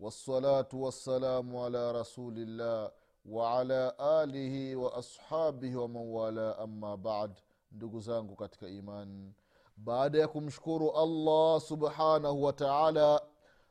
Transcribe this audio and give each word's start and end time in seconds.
والصلاة 0.00 0.68
والسلام 0.74 1.56
على 1.56 1.92
رسول 1.92 2.34
الله 2.38 2.90
وعلى 3.24 3.96
آله 4.00 4.76
وأصحابه 4.76 5.76
ومن 5.76 5.96
والاه 6.16 6.64
أما 6.64 6.94
بعد 6.94 7.32
ndugu 7.72 8.00
zangu 8.00 8.36
katika 8.36 8.68
imani 8.68 9.34
baada 9.76 10.18
ya 10.18 10.28
kumshukuru 10.28 10.90
allah 10.90 11.60
subhanahu 11.60 12.42
wa 12.42 12.52
taala 12.52 13.22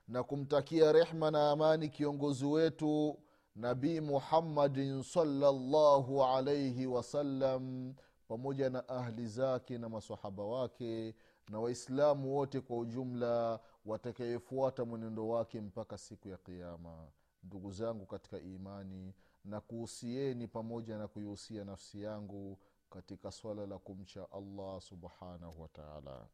na 0.07 0.23
kumtakia 0.23 0.91
rehma 0.91 1.31
na 1.31 1.51
amani 1.51 1.89
kiongozi 1.89 2.45
wetu 2.45 3.19
nabii 3.55 3.99
muhammadin 4.01 5.03
salllahu 5.03 6.23
alaihi 6.23 6.87
wasallam 6.87 7.93
pamoja 8.27 8.69
na 8.69 8.89
ahli 8.89 9.27
zake 9.27 9.77
na 9.77 9.89
masahaba 9.89 10.43
wake 10.43 11.15
na 11.49 11.59
waislamu 11.59 12.35
wote 12.37 12.61
kwa 12.61 12.77
ujumla 12.77 13.59
watakayefuata 13.86 14.84
mwenendo 14.84 15.28
wake 15.28 15.60
mpaka 15.60 15.98
siku 15.98 16.28
ya 16.28 16.36
kiama 16.36 17.08
ndugu 17.42 17.72
zangu 17.72 18.06
katika 18.06 18.38
imani 18.38 19.14
na 19.44 19.60
kuhusieni 19.60 20.48
pamoja 20.48 20.98
na 20.98 21.08
kuihusia 21.08 21.64
nafsi 21.64 22.02
yangu 22.02 22.58
katika 22.90 23.30
swala 23.32 23.66
la 23.66 23.78
kumcha 23.78 24.26
allah 24.32 24.80
subhanahu 24.80 25.62
wataala 25.62 26.26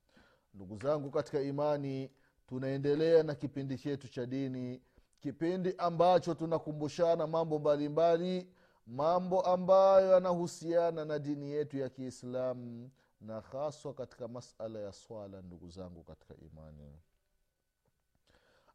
ndugu 0.55 0.77
zangu 0.79 1.11
katika 1.11 1.41
imani 1.41 2.11
tunaendelea 2.47 3.23
na 3.23 3.35
kipindi 3.35 3.79
chetu 3.79 4.09
cha 4.09 4.27
dini 4.27 4.83
kipindi 5.21 5.75
ambacho 5.79 6.35
tunakumbushana 6.35 7.27
mambo 7.27 7.59
mbalimbali 7.59 8.49
mambo 8.87 9.41
ambayo 9.43 10.11
yanahusiana 10.11 11.05
na 11.05 11.19
dini 11.19 11.51
yetu 11.51 11.77
ya 11.79 11.89
kiislamu 11.89 12.91
na 13.21 13.41
haswa 13.41 13.95
katika 13.95 14.29
masala 14.29 14.79
ya 14.79 14.93
swala 14.93 15.43
ndugu 15.43 15.71
zangu 15.71 16.03
katika 16.03 16.35
imani 16.37 16.93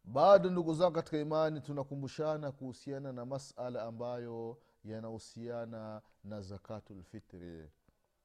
bado 0.03 0.49
ndugu 0.49 0.73
zangu 0.73 0.91
katika 0.95 1.17
imani 1.17 1.61
tunakumbushana 1.61 2.51
kuhusiana 2.51 3.13
na 3.13 3.25
masala 3.25 3.83
ambayo 3.83 4.57
yanahusiana 4.83 6.01
na 6.23 6.41
zakatulfitri 6.41 7.69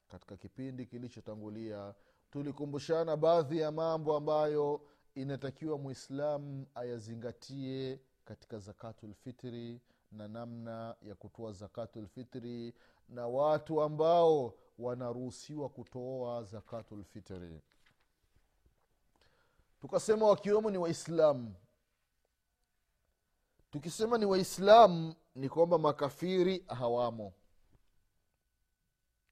katika 0.07 0.37
kipindi 0.37 0.85
kilichotangulia 0.85 1.93
tulikumbushana 2.31 3.17
baadhi 3.17 3.57
ya 3.59 3.71
mambo 3.71 4.15
ambayo 4.15 4.81
inatakiwa 5.15 5.77
mwislamu 5.77 6.67
ayazingatie 6.75 7.99
katika 8.25 8.59
zakatulfitri 8.59 9.81
na 10.11 10.27
namna 10.27 10.95
ya 11.01 11.15
kutoa 11.15 11.51
zakatulfitri 11.51 12.73
na 13.09 13.27
watu 13.27 13.81
ambao 13.81 14.53
wanaruhusiwa 14.79 15.69
kutoa 15.69 16.43
zakatulfitri 16.43 17.61
tukasema 19.81 20.27
wakiwemo 20.27 20.71
ni 20.71 20.77
waislamu 20.77 21.53
tukisema 23.77 24.17
ni 24.17 24.25
waislamu 24.25 25.15
ni 25.35 25.49
kwamba 25.49 25.77
makafiri 25.77 26.63
hawamo. 26.67 27.33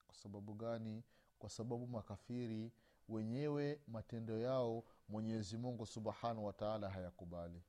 Kwa 0.08 0.16
sababu 0.16 0.54
gani? 0.54 1.04
Kwa 1.40 1.50
sababu 1.50 1.88
makafiri 1.88 2.72
wenyewe 3.10 3.80
matendo 3.88 4.38
yao 4.40 4.84
mwenyezi 5.10 5.58
mungu 5.58 5.86
subhanahu 5.86 6.46
wataala 6.46 6.90
hayakubali. 6.90 7.62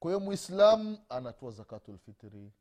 Kwa 0.00 0.10
hiyo 0.10 0.20
mwislamu 0.20 0.98
anatoa 1.08 1.50
zakatulfitri 1.50 2.52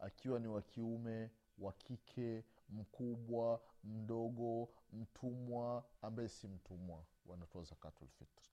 akiwa 0.00 0.40
ni 0.40 0.48
wa 0.48 0.62
kiume 0.62 1.30
wa 1.58 1.72
kike 1.72 2.44
mkubwa 2.68 3.60
mdogo 3.84 4.68
mtumwa 4.92 5.84
ambaye 6.02 6.28
si 6.28 6.48
mtumwa 6.48 7.04
wanatoa 7.26 7.62
zakatulfitri 7.64 8.48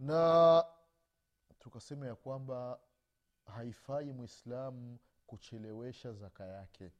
na 0.00 0.64
tukasema 1.62 2.06
ya 2.06 2.14
kwamba 2.14 2.80
haifai 3.46 4.12
mwislamu 4.12 4.98
kuchelewesha 5.26 6.12
zaka 6.12 6.44
yake. 6.46 6.92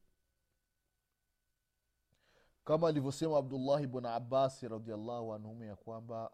Kama 2.63 2.87
alivyosema 2.87 3.37
abdullahi 3.37 3.87
bn 3.87 4.05
abasi 4.05 4.67
radiallahu 4.67 5.33
anhuma 5.33 5.65
ya 5.65 5.75
kwamba 5.75 6.31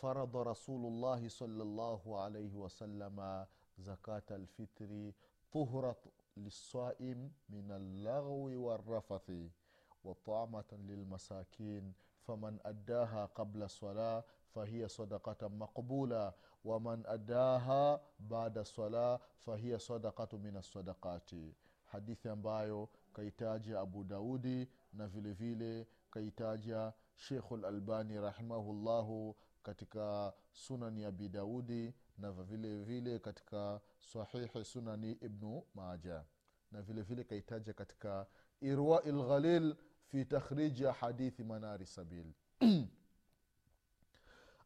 faradha 0.00 0.44
rasulullahi 0.44 1.30
salllahu 1.30 2.18
alaihi 2.18 2.56
wasalama 2.56 3.46
zakata 3.78 4.38
lfitri 4.38 5.14
tuhrat 5.50 6.06
lisaim 6.36 7.30
min 7.48 7.70
allaghwi 7.70 8.56
warafathi 8.56 9.52
watamatan 10.04 10.86
lilmasakin 10.86 11.94
faman 12.26 12.60
addaha 12.64 13.28
qabla 13.28 13.68
salah 13.68 14.24
fahiya 14.54 14.88
sadakatan 14.88 15.52
maqbula 15.56 16.34
waman 16.64 17.04
addaha 17.06 18.00
bada 18.18 18.64
salah 18.64 19.20
fahiya 19.38 19.78
sadakatu 19.78 20.38
min 20.38 20.56
alsadakati 20.56 21.54
hadithi 21.84 22.28
ambayo 22.28 22.88
kaitaja 23.12 23.80
abu 23.80 24.04
daudi 24.04 24.68
na 24.92 25.06
vile 25.06 25.32
vile 25.32 25.86
kaitaja 26.10 26.92
shekhu 27.14 27.56
lalbani 27.56 28.20
rahimahullahu 28.20 29.36
katika 29.62 30.32
sunani 30.52 31.04
abi 31.04 31.28
daudi 31.28 31.94
na 32.18 32.32
vile 32.32 32.82
vile 32.82 33.18
katika 33.18 33.80
sahihi 34.00 34.64
sunani 34.64 35.12
ibnu 35.12 35.62
maja 35.74 36.24
na 36.72 36.82
vile 36.82 37.02
vile 37.02 37.24
kaitaja 37.24 37.72
katika 37.72 38.26
irwai 38.60 39.12
lghalil 39.12 39.76
fi 40.06 40.24
takhriji 40.24 40.84
hadithi 40.84 41.44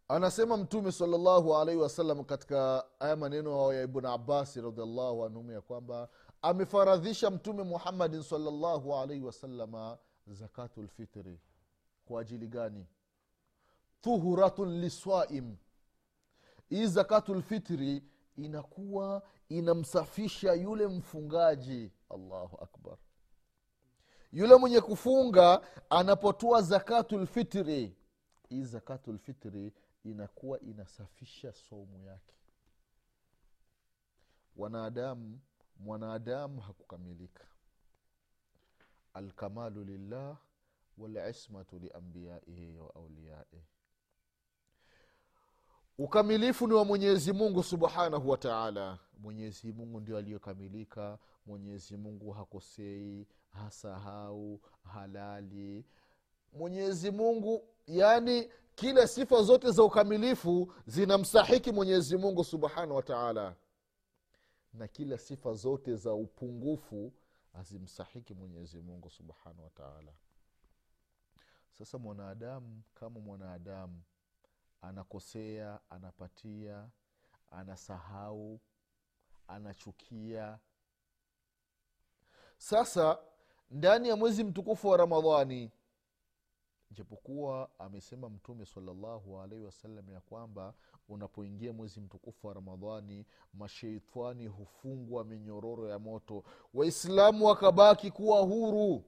anasema 0.09 0.57
mtume 0.57 0.93
salllahu 0.93 1.57
alaihi 1.57 1.81
wasallam 1.81 2.25
katika 2.25 2.85
haya 2.99 3.17
maneno 3.17 3.73
ya 3.73 3.83
ibnu 3.83 4.09
abasi 4.09 4.61
radiallahu 4.61 5.25
anhum 5.25 5.51
ya 5.51 5.61
kwamba 5.61 6.09
amefaradhisha 6.43 7.31
mtume 7.31 7.63
muhammadin 7.63 8.23
salllahu 8.23 8.95
alaihi 8.97 9.23
wasalama 9.25 9.99
zakatu 10.27 10.83
lfitri 10.83 11.41
kwa 12.05 12.21
ajili 12.21 12.49
gani? 12.49 12.87
Tuhuratun 14.01 14.81
liswaim. 14.81 15.57
Hii 16.69 16.87
zakatu 16.87 17.35
lfitri 17.35 18.03
inakuwa 18.37 19.23
inamsafisha 19.49 20.53
yule 20.53 20.87
mfungaji. 20.87 21.93
Allahu 22.11 22.57
akbar. 22.63 22.97
Yule 24.33 24.57
mwenye 24.57 24.81
kufunga 24.81 25.61
anapotoa 25.91 26.63
zakatu 26.63 27.19
lfitri 27.19 27.97
hii 28.49 28.65
zakatu 28.65 29.13
lfitri 29.13 29.73
inakuwa 30.05 30.61
inasafisha 30.61 31.53
somu 31.53 32.03
yake. 32.03 32.35
Wanadamu 34.57 35.41
mwanadamu 35.77 36.61
hakukamilika. 36.61 37.45
Alkamalu 39.15 39.85
lillah 39.85 40.37
walismatu 40.99 41.79
liambiyaihi 41.79 42.79
wa 42.79 42.95
ukamilifu 45.99 46.67
ni 46.67 46.75
wa 46.75 46.85
mwenyezi 46.85 47.33
mungu 47.33 47.63
subhanahu 47.63 48.31
wa 48.31 48.37
taala. 48.39 48.99
Mwenyezi 49.19 49.73
mungu 49.73 50.01
ndio 50.01 50.17
aliyokamilika 50.19 51.19
mwenyezi 51.47 51.97
mungu 51.97 52.31
hakosei 52.31 53.27
hasahau 53.49 54.61
halali. 54.93 55.85
Mwenyezi 56.53 57.11
mungu 57.11 57.69
yaani 57.87 58.51
kila 58.75 59.09
sifa 59.09 59.43
zote 59.43 59.71
za 59.71 59.83
ukamilifu 59.85 60.73
zinamstahiki 60.87 61.73
mwenyezi 61.73 62.17
mungu 62.17 62.45
subhanahu 62.45 62.95
wa 62.97 63.03
taala. 63.03 63.57
Na 64.73 64.89
kila 64.89 65.19
sifa 65.19 65.55
zote 65.55 65.97
za 65.97 66.13
upungufu 66.15 67.13
hazimstahiki 67.53 68.35
mwenyezi 68.35 68.81
mungu 68.81 69.11
subhanahu 69.11 69.63
wa 69.65 69.71
taala. 69.71 70.13
Sasa 71.79 71.99
mwanadamu 71.99 72.83
kama 72.95 73.21
mwanadamu 73.21 74.03
anakosea 74.83 75.81
anapatia 75.91 76.89
anasahau 77.51 78.61
anachukia. 79.49 80.59
Sasa 82.59 83.19
ndani 83.71 84.09
ya 84.09 84.17
mwezi 84.17 84.45
mtukufu 84.45 84.89
wa 84.89 84.97
ramadhani 84.97 85.71
japokuwa 86.91 87.71
amesema 87.79 88.29
mtume 88.31 88.67
salallahu 88.67 89.41
alaihi 89.41 89.65
wasallam 89.65 90.11
ya 90.11 90.21
kwamba 90.21 90.75
unapoingia 91.09 91.73
mwezi 91.73 92.01
mtukufu 92.01 92.47
wa 92.47 92.55
ramadhani 92.55 93.27
masheitani 93.55 94.47
hufungwa 94.47 95.25
minyororo 95.25 95.89
ya 95.89 95.99
moto. 95.99 96.45
Waislamu 96.75 97.45
wakabaki 97.47 98.11
kuwa 98.11 98.41
huru 98.41 99.05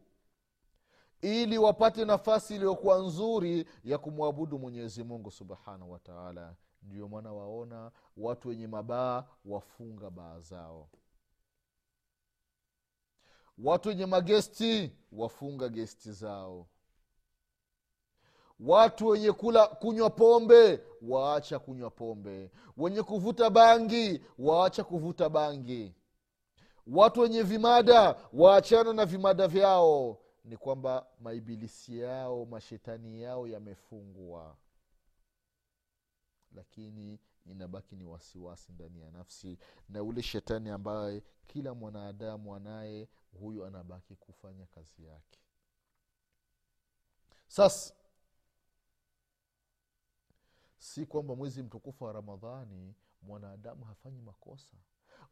ili 1.20 1.58
wapate 1.58 2.04
nafasi 2.04 2.54
iliyokuwa 2.54 2.98
nzuri 2.98 3.68
ya 3.84 3.98
kumwabudu 3.98 4.58
mwenyezi 4.58 5.04
mungu 5.04 5.30
subhanahu 5.30 5.92
wataala 5.92 6.56
ndio 6.82 7.08
maana 7.08 7.32
waona 7.32 7.92
watu 8.16 8.48
wenye 8.48 8.66
mabaa 8.66 9.24
wafunga 9.44 10.10
baa 10.10 10.40
zao. 10.40 10.88
Watu 13.58 13.88
wenye 13.88 14.06
magesti 14.06 14.92
wafunga 15.12 15.68
gesti 15.68 16.12
zao 16.12 16.66
watu 18.60 19.06
wenye 19.06 19.32
kula 19.32 19.66
kunywa 19.66 20.10
pombe 20.10 20.80
waacha 21.02 21.58
kunywa 21.58 21.90
pombe. 21.90 22.50
Wenye 22.76 23.02
kuvuta 23.02 23.50
bangi 23.50 24.22
waacha 24.38 24.84
kuvuta 24.84 25.28
bangi. 25.28 25.94
Watu 26.86 27.20
wenye 27.20 27.42
vimada 27.42 28.16
waachana 28.32 28.92
na 28.92 29.06
vimada 29.06 29.48
vyao. 29.48 30.18
Ni 30.44 30.56
kwamba 30.56 31.06
maibilisi 31.20 31.98
yao 31.98 32.44
mashetani 32.44 33.22
yao 33.22 33.48
yamefungwa. 33.48 34.56
Lakini 36.54 37.18
inabaki 37.46 37.96
ni 37.96 38.04
wasiwasi 38.04 38.72
ndani 38.72 39.00
ya 39.00 39.10
nafsi. 39.10 39.58
Na 39.88 40.02
ule 40.02 40.22
shetani 40.22 40.70
ambaye 40.70 41.22
kila 41.46 41.74
mwanadamu 41.74 42.54
anaye 42.54 43.08
huyu 43.40 43.64
anabaki 43.66 44.16
kufanya 44.16 44.66
kazi 44.66 45.04
yake. 45.04 45.40
Sasa 47.48 47.94
si 50.86 51.06
kwamba 51.06 51.36
mwezi 51.36 51.62
mtukufu 51.62 52.04
wa 52.04 52.12
ramadhani 52.12 52.94
mwanadamu 53.22 53.84
hafanyi 53.84 54.20
makosa. 54.22 54.76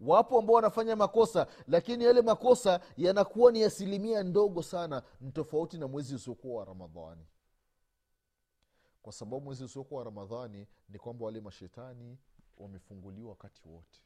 Wapo 0.01 0.39
ambao 0.39 0.57
wanafanya 0.57 0.97
makosa 0.97 1.47
lakini 1.69 2.05
yale 2.05 2.23
makosa 2.23 2.81
yanakuwa 2.97 3.53
ni 3.53 3.63
asilimia 3.65 4.23
ndogo 4.23 4.63
sana 4.63 5.03
ni 5.21 5.33
tofauti 5.33 5.79
na 5.79 5.89
mwezi 5.89 6.15
usiokuwa 6.15 6.59
wa 6.59 6.65
ramadhani. 6.65 7.27
Kwa 9.03 9.13
sababu 9.13 9.41
mwezi 9.41 9.65
usiokuwa 9.65 9.99
wa 9.99 10.05
ramadhani 10.05 10.67
ni 10.89 10.99
kwamba 10.99 11.25
wale 11.25 11.41
mashetani 11.41 12.19
wamefunguliwa 12.57 13.31
wakati 13.31 13.69
wote. 13.69 14.01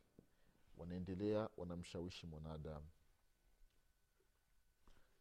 Wanaendelea 0.76 1.48
wanamshawishi 1.56 2.26
mwanadamu. 2.26 2.86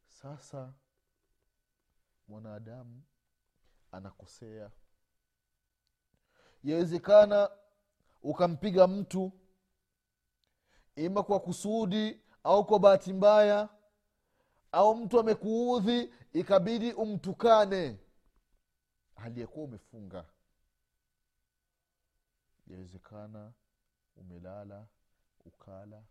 Sasa 0.08 0.74
mwanadamu 2.28 3.02
anakosea 3.92 4.70
yawezekana 6.70 7.50
ukampiga 8.22 8.86
mtu 8.86 9.32
ima 10.96 11.22
kwa 11.22 11.40
kusudi 11.40 12.20
au 12.44 12.66
kwa 12.66 12.78
bahati 12.78 13.12
mbaya 13.12 13.68
au 14.72 14.94
mtu 14.96 15.20
amekuudhi 15.20 16.12
ikabidi 16.32 16.92
umtukane. 16.92 17.98
Aliyekuwa 19.16 19.64
umefunga. 19.64 20.24
Yawezekana 22.66 23.52
umelala 24.16 24.86
ukala 25.44 26.02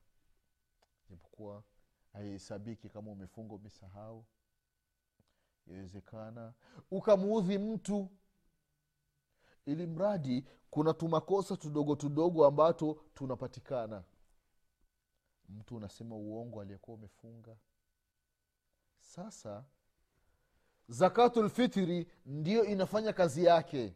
japokuwa 1.10 1.64
haihesabiki 2.14 2.90
kama 2.90 3.12
umefunga 3.12 3.56
umesahau. 3.56 4.26
Yawezekana 5.68 6.54
ukamuudhi 6.92 7.58
mtu 7.58 8.10
ili 9.68 9.88
mradi 9.88 10.46
kuna 10.70 10.94
tumakosa 10.94 11.58
tudogo 11.58 11.96
tudogo 11.96 12.46
ambato 12.46 13.00
tunapatikana. 13.14 14.04
Mtu 15.50 15.76
unasema 15.76 16.16
uongo 16.16 16.62
aliyekuwa 16.62 16.98
umefunga. 16.98 17.58
Sasa 19.00 19.64
zakatulfitiri 20.88 22.08
ndiyo 22.26 22.66
inafanya 22.66 23.14
kazi 23.14 23.46
yake. 23.46 23.96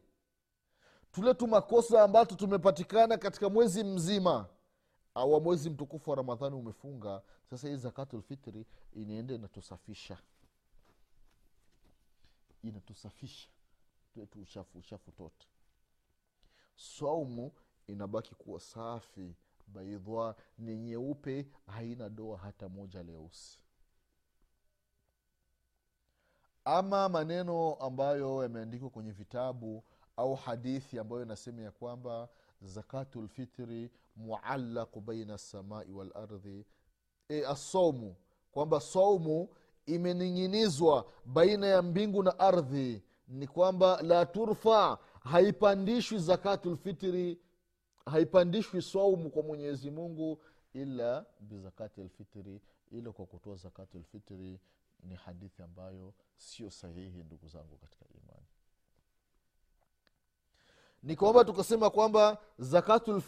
Tule 1.12 1.33
tu 1.33 1.47
makosa 1.47 2.03
ambato 2.03 2.35
tumepatikana 2.35 3.18
katika 3.18 3.50
mwezi 3.50 3.83
mzima. 3.83 4.50
Au 5.13 5.41
mwezi 5.41 5.69
mtukufu 5.69 6.09
wa 6.09 6.15
ramadhani 6.15 6.56
umefunga 6.56 7.21
sasa 7.50 7.68
hii 7.68 7.75
zakatulfitiri 7.75 8.65
inaenda 8.94 9.33
inatusafisha. 9.33 10.18
Inatusafisha. 12.63 13.50
Tuetu 14.13 14.39
uchafu 14.41 14.77
uchafu 14.77 15.12
tote 15.12 15.47
saumu 16.75 17.51
inabaki 17.88 18.35
kuwa 18.35 18.59
safi 18.59 19.35
baidha 19.68 20.35
ni 20.57 20.77
nyeupe 20.77 21.47
haina 21.68 22.09
doa 22.09 22.38
hata 22.38 22.69
moja 22.69 23.03
leusi. 23.03 23.59
Ama 26.65 27.09
maneno 27.09 27.73
ambayo 27.73 28.44
yameandikwa 28.44 28.89
kwenye 28.89 29.12
vitabu 29.12 29.83
au 30.18 30.35
hadithi 30.35 31.00
ambayo 31.00 31.23
inasema 31.23 31.62
ya 31.62 31.71
kwamba 31.71 32.29
zakatu 32.62 33.21
lfitri 33.21 33.91
muallaqu 34.15 35.01
baina 35.01 35.33
lsamai 35.35 35.91
walardhi 35.91 36.65
e, 37.29 37.45
asaumu 37.45 38.15
kwamba 38.51 38.79
saumu 38.79 39.50
imening'inizwa 39.85 41.06
baina 41.25 41.68
ya 41.68 41.81
mbingu 41.81 42.23
na 42.23 42.39
ardhi 42.39 43.03
ni 43.27 43.47
kwamba 43.47 44.01
la 44.01 44.25
turfa 44.25 44.97
haipandishwi 45.23 46.19
zakatulfitiri 46.19 47.39
haipandishwi 48.06 48.81
saumu 48.81 49.29
kwa 49.29 49.44
mwenyezi 49.44 49.91
mungu 49.91 50.41
ila 50.73 51.25
bizakati 51.39 52.01
lfitri 52.01 52.62
ila 52.91 53.12
kwa 53.12 53.25
kutoa 53.25 53.56
zakatulfitiri 53.56 54.59
ni 55.04 55.16
hadithi 55.16 55.61
ambayo 55.63 56.13
sio 56.35 56.69
sahihi 56.69 57.23
ndugu 57.23 57.47
zangu 57.47 57.78
katika 57.78 58.06
ni 61.04 61.16
kwamba 61.16 61.46
tukasema 61.46 61.90
kwamba 61.90 62.38
zakatu 62.58 63.22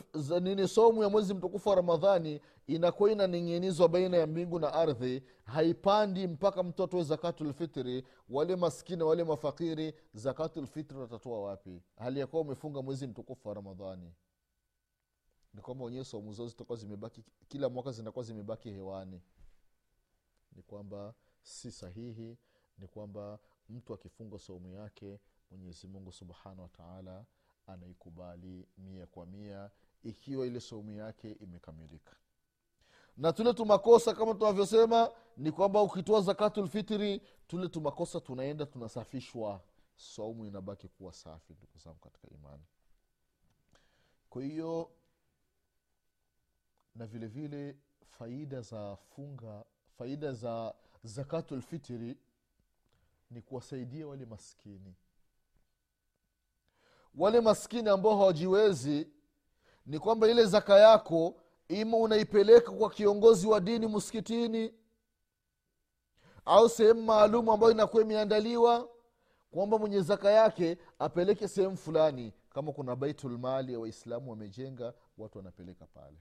somu 0.67 1.03
ya 1.03 1.09
mwezi 1.09 1.33
mtukufu 1.33 1.69
wa 1.69 1.75
ramadhani 1.75 2.41
inakuwa 2.67 3.11
inaning'inizwa 3.11 3.89
baina 3.89 4.17
ya 4.17 4.27
mbingu 4.27 4.59
na 4.59 4.73
ardhi 4.73 5.23
haipandi 5.43 6.27
mpaka 6.27 6.63
mtu 6.63 6.83
atoe 6.83 7.03
zakatulfitri 7.03 8.03
wale 8.29 8.55
maskini 8.55 9.03
wale 9.03 9.23
mafakiri 9.23 9.93
zakatulfitri 10.13 10.97
watatoa 10.97 11.41
wapi? 11.41 11.81
Hali 11.95 12.19
yakuwa 12.19 12.41
umefunga 12.41 12.81
mwezi 12.81 13.07
mtukufu 13.07 13.47
wa 13.47 13.53
ramadhani. 13.53 14.13
Ni 15.53 15.61
kwamba 15.61 15.85
wenyewe 15.85 16.03
somu 16.05 16.33
zao 16.33 16.47
zitakuwa 16.47 16.77
zimebaki 16.77 17.23
kila 17.47 17.69
mwaka 17.69 17.91
zinakuwa 17.91 18.25
zimebaki 18.25 18.69
hewani. 18.69 19.21
Ni 20.55 20.61
kwamba 20.63 21.13
si 21.41 21.71
sahihi 21.71 22.37
ni 22.77 22.87
kwamba 22.87 23.39
mtu 23.69 23.93
akifunga 23.93 24.39
somu 24.39 24.69
yake 24.69 25.19
mwenyezi 25.51 25.87
mungu 25.87 26.11
subhanahu 26.11 26.61
wataala 26.61 27.25
anaikubali 27.67 28.67
mia 28.77 29.05
kwa 29.07 29.25
mia 29.25 29.71
ikiwa 30.03 30.47
ile 30.47 30.59
saumu 30.59 30.91
yake 30.91 31.31
imekamilika. 31.31 32.15
Na 33.17 33.33
tule 33.33 33.53
tumakosa 33.53 34.13
kama 34.15 34.33
tunavyosema 34.33 35.11
ni 35.37 35.51
kwamba 35.51 35.81
ukitoa 35.81 36.21
zakatulfitiri 36.21 37.21
tule 37.47 37.69
tumakosa 37.69 38.21
tunaenda 38.21 38.65
tunasafishwa. 38.65 39.61
Saumu 39.95 40.45
inabaki 40.45 40.87
kuwa 40.87 41.13
safi 41.13 41.53
ndugu 41.53 41.77
zangu 41.77 41.99
katika 41.99 42.27
imani. 42.29 42.63
Kwa 44.29 44.43
hiyo 44.43 44.91
na 46.95 47.05
vile 47.07 47.27
vile 47.27 47.77
faida 48.05 48.61
za 48.61 48.95
funga 48.95 49.65
faida 49.97 50.33
za 50.33 50.75
zakatulfitiri 51.03 52.17
ni 53.31 53.41
kuwasaidia 53.41 54.07
wale 54.07 54.25
maskini 54.25 54.95
wale 57.15 57.41
maskini 57.41 57.89
ambao 57.89 58.17
hawajiwezi 58.17 59.07
ni 59.85 59.99
kwamba 59.99 60.27
ile 60.27 60.45
zaka 60.45 60.79
yako 60.79 61.35
ima 61.67 61.97
unaipeleka 61.97 62.71
kwa 62.71 62.89
kiongozi 62.89 63.47
wa 63.47 63.59
dini 63.59 63.87
msikitini 63.87 64.73
au 66.45 66.69
sehemu 66.69 67.01
maalum 67.03 67.49
ambayo 67.49 67.71
inakuwa 67.71 68.03
imeandaliwa 68.03 68.89
kwamba 69.51 69.77
mwenye 69.77 70.01
zaka 70.01 70.31
yake 70.31 70.77
apeleke 70.99 71.47
sehemu 71.47 71.77
fulani. 71.77 72.33
Kama 72.49 72.71
kuna 72.71 72.95
baitulmali 72.95 73.73
ya 73.73 73.79
waislamu 73.79 74.29
wamejenga 74.29 74.93
watu 75.17 75.37
wanapeleka 75.37 75.85
pale. 75.87 76.17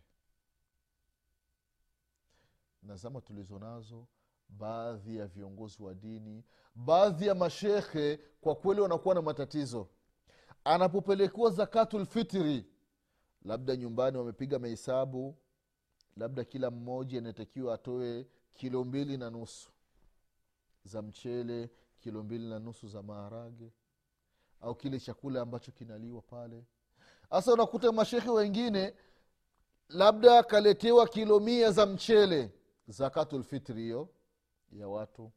Na 2.82 2.96
zama 2.96 3.20
tulizo 3.20 3.58
nazo 3.58 4.06
baadhi 4.48 5.16
ya 5.16 5.26
viongozi 5.26 5.82
wa 5.82 5.94
dini 5.94 6.44
baadhi 6.74 7.26
ya 7.26 7.34
mashekhe 7.34 8.20
kwa 8.40 8.54
kweli 8.54 8.80
wanakuwa 8.80 9.14
na 9.14 9.22
matatizo 9.22 9.88
anapopelekewa 10.64 11.50
zakatulfitri 11.50 12.66
labda 13.44 13.76
nyumbani 13.76 14.18
wamepiga 14.18 14.58
mahesabu 14.58 15.36
labda 16.16 16.44
kila 16.44 16.70
mmoja 16.70 17.18
inatakiwa 17.18 17.74
atoe 17.74 18.26
kilo 18.54 18.84
mbili 18.84 19.16
na 19.16 19.30
nusu 19.30 19.70
za 20.84 21.02
mchele 21.02 21.70
kilo 22.00 22.22
mbili 22.22 22.48
na 22.48 22.58
nusu 22.58 22.88
za 22.88 23.02
maharage 23.02 23.72
au 24.60 24.74
kile 24.74 25.00
chakula 25.00 25.40
ambacho 25.42 25.72
kinaliwa 25.72 26.22
pale. 26.22 26.64
Hasa 27.30 27.52
unakuta 27.52 27.92
mashehe 27.92 28.30
wengine 28.30 28.94
labda 29.88 30.38
akaletewa 30.38 31.08
kilo 31.08 31.40
mia 31.40 31.70
za 31.72 31.86
mchele 31.86 32.50
zakatulfitri 32.88 33.82
hiyo 33.82 34.08
ya 34.72 34.88
watu 34.88 35.32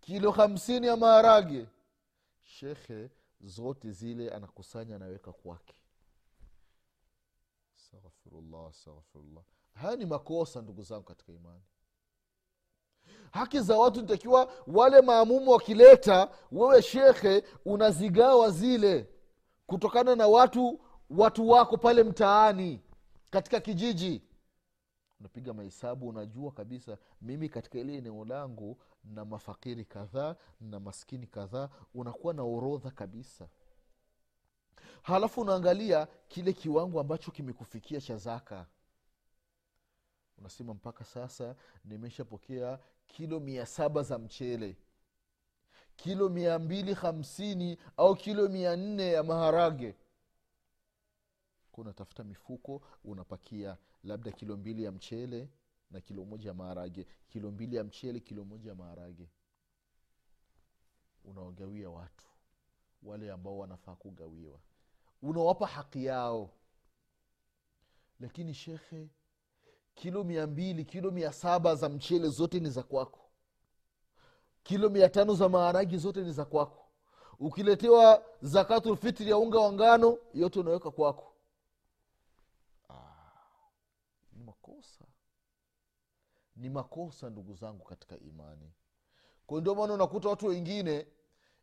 kilo 0.00 0.30
hamsini 0.30 0.86
ya 0.86 0.96
maharage. 0.96 1.66
Shekhe 2.42 3.10
zote 3.40 3.90
zile 3.92 4.30
anakusanya 4.30 4.96
anaweka 4.96 5.32
kwake. 5.32 5.74
Astaghfirullah 7.76 8.68
astaghfirullah. 8.68 9.42
Haya 9.74 9.96
ni 9.96 10.06
makosa 10.06 10.62
ndugu 10.62 10.82
zangu 10.82 11.02
katika 11.04 11.32
imani. 11.32 11.62
Haki 13.32 13.60
za 13.60 13.76
watu 13.78 14.00
nitakiwa 14.00 14.52
wale 14.66 15.00
maamumu 15.00 15.50
wakileta 15.50 16.30
wewe 16.52 16.82
shekhe 16.82 17.44
unazigawa 17.64 18.50
zile 18.50 19.08
kutokana 19.66 20.16
na 20.16 20.28
watu 20.28 20.80
watu 21.10 21.48
wako 21.48 21.76
pale 21.76 22.02
mtaani 22.02 22.80
katika 23.30 23.60
kijiji. 23.60 24.22
Unapiga 25.20 25.52
mahesabu 25.52 26.08
unajua 26.08 26.52
kabisa 26.52 26.98
mimi 27.22 27.48
katika 27.48 27.78
ile 27.78 27.94
eneo 27.96 28.24
langu 28.24 28.78
na 29.04 29.24
mafakiri 29.24 29.84
kadhaa 29.84 30.36
na 30.60 30.80
maskini 30.80 31.26
kadhaa 31.26 31.68
unakuwa 31.94 32.34
na 32.34 32.42
orodha 32.42 32.90
kabisa. 32.90 33.48
Halafu 35.02 35.40
unaangalia 35.40 36.06
kile 36.28 36.52
kiwango 36.52 37.00
ambacho 37.00 37.30
kimekufikia 37.30 38.00
cha 38.00 38.16
zaka. 38.16 38.66
Unasema 40.38 40.74
mpaka 40.74 41.04
sasa 41.04 41.56
nimeshapokea 41.84 42.78
kilo 43.06 43.40
mia 43.40 43.66
saba 43.66 44.02
za 44.02 44.18
mchele 44.18 44.76
kilo 45.96 46.28
mia 46.28 46.58
mbili 46.58 46.94
hamsini 46.94 47.78
au 47.96 48.16
kilo 48.16 48.48
mia 48.48 48.76
nne 48.76 49.12
ya 49.12 49.22
maharage. 49.22 49.94
Kunatafuta 51.72 52.24
mifuko 52.24 52.82
unapakia 53.04 53.76
labda 54.04 54.32
kilo 54.32 54.56
mbili 54.56 54.84
ya 54.84 54.92
mchele 54.92 55.48
na 55.94 56.00
kilo 56.00 56.24
moja 56.24 56.48
ya 56.48 56.54
maharage 56.54 57.06
kilo 57.28 57.50
mbili 57.50 57.76
ya 57.76 57.84
mchele 57.84 58.20
kilo 58.20 58.44
moja 58.44 58.70
ya 58.70 58.74
maharage. 58.76 59.28
Unawagawia 61.24 61.90
watu 61.90 62.26
wale 63.02 63.30
ambao 63.32 63.58
wanafaa 63.58 63.94
kugawiwa. 63.94 64.58
Unawapa 65.22 65.66
haki 65.66 66.04
yao. 66.04 66.50
Lakini 68.20 68.54
shekhe 68.54 69.08
kilo 69.94 70.24
mia 70.24 70.46
mbili 70.46 70.84
kilo 70.84 71.10
mia 71.10 71.32
saba 71.32 71.74
za 71.74 71.88
mchele 71.88 72.28
zote 72.28 72.60
ni 72.60 72.70
za 72.70 72.82
kwako. 72.82 73.20
Kilo 74.62 74.90
mia 74.90 75.08
tano 75.08 75.34
za 75.34 75.48
maharagi 75.48 75.98
zote 75.98 76.22
ni 76.22 76.32
za 76.32 76.44
kwako. 76.44 76.88
Ukiletewa 77.38 78.24
zakatulfitri 78.42 79.30
ya 79.30 79.36
unga 79.38 79.58
wa 79.58 79.72
ngano 79.72 80.18
yote 80.34 80.60
unaweka 80.60 80.90
kwako 80.90 81.34
ni 84.32 84.44
makosa 84.44 85.04
ni 86.56 86.70
makosa 86.70 87.30
ndugu 87.30 87.54
zangu 87.54 87.84
katika 87.84 88.18
imani. 88.18 88.72
Kwa 89.46 89.60
ndio 89.60 89.74
maana 89.74 89.94
unakuta 89.94 90.28
watu 90.28 90.46
wengine 90.46 91.06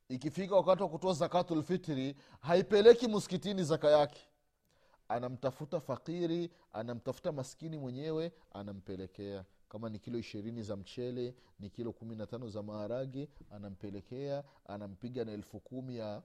ikifika 0.10 0.56
wakati 0.56 0.84
wa 0.84 0.90
kutoa 0.90 1.14
zakatulfitri 1.14 2.16
haipeleki 2.42 3.08
msikitini 3.08 3.64
zaka 3.64 3.90
yake. 3.90 4.22
Anamtafuta 5.08 5.80
fakiri 5.80 6.52
anamtafuta 6.74 7.32
maskini 7.32 7.78
mwenyewe 7.78 8.32
anampelekea. 8.54 9.46
Kama 9.70 9.90
ni 9.90 10.00
kilo 10.00 10.20
ishirini 10.20 10.64
za 10.64 10.76
mchele 10.76 11.36
ni 11.60 11.70
kilo 11.70 11.92
kumi 11.94 12.16
na 12.16 12.28
tano 12.28 12.50
za 12.50 12.64
maharagi 12.64 13.30
anampelekea 13.52 14.44
anampiga 14.66 15.26
na 15.26 15.32
elfu 15.32 15.60
kumi 15.60 15.98
ya 15.98 16.24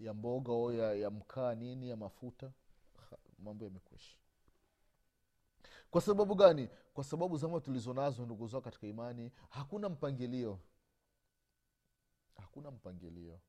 ya 0.00 0.14
mboga 0.14 0.52
o 0.52 0.72
ya, 0.72 0.94
ya 0.94 1.10
mkaa 1.10 1.54
nini 1.54 1.88
ya 1.88 1.96
mafuta. 1.96 2.52
Mambo 3.38 3.64
yamekwisha 3.64 4.16
kwa 5.94 6.00
sababu 6.00 6.34
gani? 6.34 6.68
Kwa 6.94 7.04
sababu 7.04 7.36
zama 7.36 7.60
tulizo 7.60 7.94
nazo 7.94 8.24
ndugu 8.24 8.46
zao 8.48 8.60
katika 8.60 8.86
imani 8.86 9.32
hakuna 9.48 9.88
mpangilio. 9.88 10.58
Hakuna 12.36 12.70
mpangilio. 12.70 13.40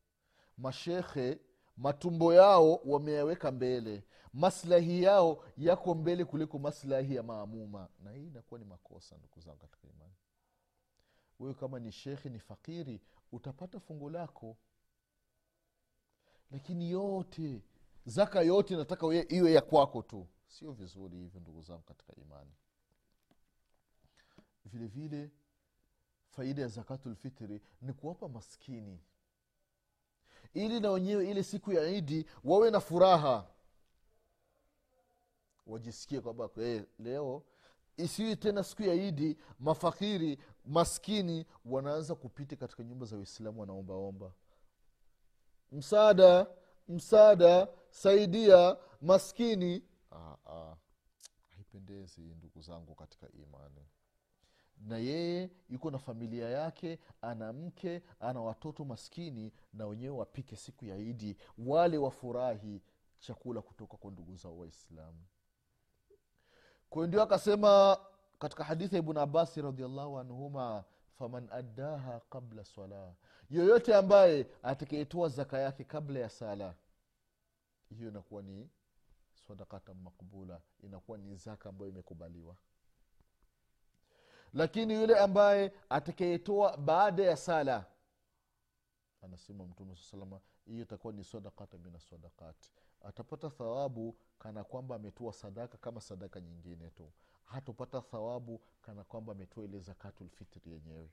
Mashekhe 0.58 1.40
matumbo 1.78 2.34
yao 2.34 2.76
wameyaweka 2.86 3.52
mbele. 3.52 4.04
Maslahi 4.34 5.04
yao 5.04 5.44
yako 5.58 5.96
mbele 5.96 6.26
kuliko 6.26 6.60
maslahi 6.60 7.16
ya 7.16 7.24
maamuma. 7.24 7.90
Na 8.04 8.12
hii 8.12 8.28
inakuwa 8.28 8.60
ni 8.60 8.66
makosa 8.66 9.18
ndugu 9.18 9.40
zangu 9.40 9.58
katika 9.58 9.88
imani. 9.88 10.16
Wewe 11.40 11.54
kama 11.54 11.80
ni 11.80 11.92
shekhe 11.92 12.30
ni 12.30 12.40
fakiri 12.40 13.02
utapata 13.32 13.80
fungu 13.80 14.10
lako. 14.10 14.58
Lakini 16.52 16.92
yote 16.92 17.62
zaka 18.06 18.42
yote 18.42 18.76
nataka 18.76 19.06
iwe 19.30 19.52
ya 19.54 19.62
kwako 19.62 20.02
tu 20.02 20.28
sio 20.48 20.72
vizuri 20.72 21.18
hivyo 21.18 21.40
ndugu 21.40 21.62
zangu 21.62 21.82
katika 21.84 22.16
imani. 22.16 22.52
Vile 24.66 24.88
vile 24.88 25.32
faida 26.30 26.62
ya 26.62 26.68
zakatulfitri 26.68 27.62
ni 27.82 27.94
kuwapa 27.94 28.28
maskini. 28.30 29.00
Ili 30.54 30.80
na 30.80 30.92
wenyewe 30.92 31.30
ile 31.30 31.44
siku 31.44 31.72
ya 31.74 31.88
idi 31.88 32.26
wawe 32.44 32.72
na 32.72 32.80
furaha. 32.80 33.48
Wajisikie 35.68 36.22
kwamba 36.22 36.50
hey, 36.56 36.82
leo 37.00 37.44
isiwi 37.98 38.36
tena 38.36 38.64
siku 38.64 38.84
ya 38.84 38.94
idi 38.94 39.38
mafakiri 39.60 40.40
maskini 40.66 41.46
wanaanza 41.66 42.16
kupita 42.16 42.56
katika 42.56 42.84
nyumba 42.84 43.06
za 43.06 43.16
waislamu 43.16 43.60
wanaombaomba. 43.62 44.32
Msaada 45.72 46.48
msaada 46.88 47.68
saidia 47.90 48.78
maskini. 49.02 49.84
Haipendezi 51.56 52.22
ndugu 52.22 52.62
zangu 52.62 52.96
katika 52.96 53.32
imani. 53.32 53.86
Na 54.82 54.98
yeye 54.98 55.50
yuko 55.70 55.92
na 55.92 55.98
familia 55.98 56.50
yake 56.50 57.00
ana 57.22 57.54
mke 57.54 58.04
ana 58.20 58.42
watoto 58.42 58.86
maskini 58.86 59.54
na 59.74 59.88
wenyewe 59.88 60.18
wapike 60.18 60.56
siku 60.56 60.86
ya 60.86 60.98
idi 60.98 61.38
wale 61.58 61.98
wafurahi 61.98 62.82
chakula 63.20 63.62
kutoka 63.62 63.98
kwa 63.98 64.12
ndugu 64.12 64.36
zao 64.36 64.58
waislamu. 64.60 65.26
Kwayo 66.90 67.08
ndio 67.08 67.22
akasema 67.24 67.98
katika 68.40 68.64
hadithi 68.64 68.96
ya 68.96 69.00
ibnu 69.02 69.20
abasi 69.20 69.62
radiallahu 69.62 70.20
anhuma 70.20 70.84
faman 71.20 71.48
addaha 71.52 72.20
qabla 72.20 72.66
sala. 72.66 73.14
Yoyote 73.50 73.96
ambaye 73.96 74.48
atakayetoa 74.64 75.30
zaka 75.30 75.60
yake 75.60 75.84
kabla 75.84 76.20
ya 76.20 76.30
sala 76.30 76.76
hiyo 77.90 78.10
inakuwa 78.10 78.42
ni 78.42 78.70
sadakata 79.48 79.94
makbula 79.94 80.62
inakuwa 80.84 81.18
ni 81.18 81.36
zaka 81.36 81.70
ambayo 81.70 81.92
imekubaliwa. 81.92 82.56
Lakini 84.54 84.94
yule 84.94 85.20
ambaye 85.20 85.74
atakayetoa 85.90 86.78
baada 86.78 87.24
ya 87.24 87.38
sala 87.38 87.86
anasema 89.22 89.66
mtume 89.66 89.96
saa 89.96 90.04
salama 90.04 90.40
hiyo 90.66 90.84
itakuwa 90.84 91.14
ni 91.14 91.24
sadakata 91.24 91.78
min 91.78 92.00
sadakati 92.00 92.72
atapata 93.04 93.50
thawabu 93.50 94.18
kana 94.40 94.64
kwamba 94.64 94.96
ametoa 94.96 95.34
sadaka 95.34 95.78
kama 95.78 96.02
sadaka 96.02 96.42
nyingine 96.42 96.90
tu. 96.90 97.12
Hatopata 97.46 98.02
thawabu 98.02 98.62
kana 98.82 99.04
kwamba 99.04 99.32
ametoa 99.32 99.64
ile 99.64 99.80
zakatulfitri 99.80 100.72
yenyewe. 100.72 101.10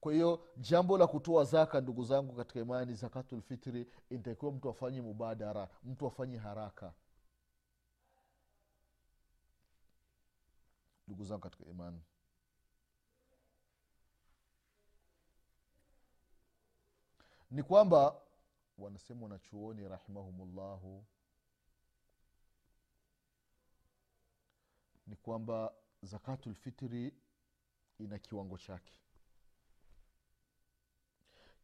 Kwa 0.00 0.12
hiyo 0.12 0.48
jambo 0.56 0.98
la 0.98 1.06
kutoa 1.06 1.44
zaka 1.44 1.80
ndugu 1.80 2.04
zangu 2.04 2.32
katika 2.36 2.60
imani 2.60 2.94
zakatulfitri 2.94 3.86
inatakiwa 4.10 4.52
mtu 4.52 4.68
afanye 4.70 5.00
mubadara 5.00 5.68
mtu 5.84 6.06
afanye 6.06 6.36
haraka 6.36 6.92
ndugu 11.10 11.24
zangu 11.24 11.40
katika 11.42 11.64
imani. 11.64 12.02
Ni 17.50 17.62
kwamba 17.62 18.22
wanasema 18.78 19.22
wanachuoni 19.22 19.88
rahimahumullahu 19.88 21.04
ni 25.06 25.16
kwamba 25.16 25.74
zakatulfitri 26.02 27.14
ina 27.98 28.18
kiwango 28.18 28.58
chake. 28.58 28.92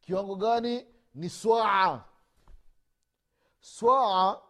Kiwango 0.00 0.36
gani? 0.36 0.86
Ni 1.14 1.30
swaa. 1.30 2.04
Swaa 3.60 4.42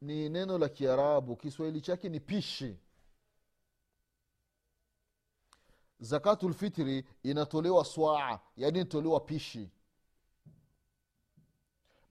ni 0.00 0.28
neno 0.28 0.58
la 0.58 0.68
kiarabu 0.68 1.36
kiswahili 1.36 1.80
chake 1.80 2.08
ni 2.08 2.20
pishi 2.20 2.83
zakatulfitri 6.04 7.04
inatolewa 7.22 7.84
swaa 7.84 8.40
yaani 8.56 8.78
inatolewa 8.80 9.20
pishi. 9.20 9.70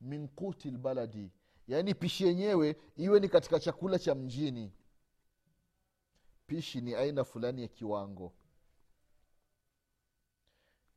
Min 0.01 0.27
quti 0.27 0.71
lbaladi 0.71 1.31
yaani 1.67 1.93
pishi 1.95 2.23
yenyewe 2.23 2.77
iwe 2.95 3.19
ni 3.19 3.29
katika 3.29 3.59
chakula 3.59 3.99
cha 3.99 4.15
mjini. 4.15 4.71
Pishi 6.47 6.81
ni 6.81 6.95
aina 6.95 7.23
fulani 7.23 7.61
ya 7.61 7.67
kiwango. 7.67 8.33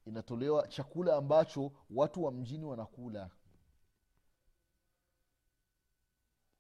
Inatolewa 0.07 0.69
chakula 0.69 1.17
ambacho 1.17 1.73
watu 1.91 2.25
wa 2.25 2.33
mjini 2.33 2.65
wanakula. 2.65 3.31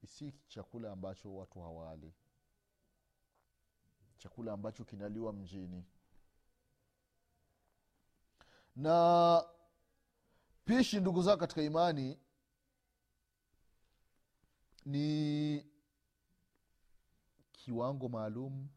Si 0.06 0.32
chakula 0.48 0.92
ambacho 0.92 1.34
watu 1.36 1.60
hawali. 1.60 2.14
Chakula 4.18 4.52
ambacho 4.52 4.84
kinaliwa 4.84 5.32
mjini 5.32 5.84
na 8.76 9.44
pishi 10.64 11.00
ndugu 11.00 11.22
zao 11.22 11.36
katika 11.36 11.62
imani 11.62 12.18
ni 14.84 15.66
kiwango 17.52 18.08
maalum. 18.08 18.68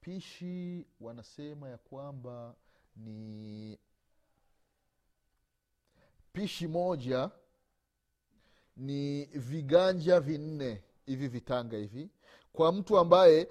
Pishi 0.00 0.86
wanasema 1.00 1.68
ya 1.68 1.78
kwamba 1.78 2.54
ni 2.96 3.78
pishi 6.32 6.68
moja 6.68 7.30
ni 8.76 9.24
viganja 9.24 10.20
vinne 10.20 10.82
hivi 11.06 11.28
vitanga 11.28 11.76
hivi. 11.76 12.10
Kwa 12.52 12.72
mtu 12.72 12.98
ambaye 12.98 13.48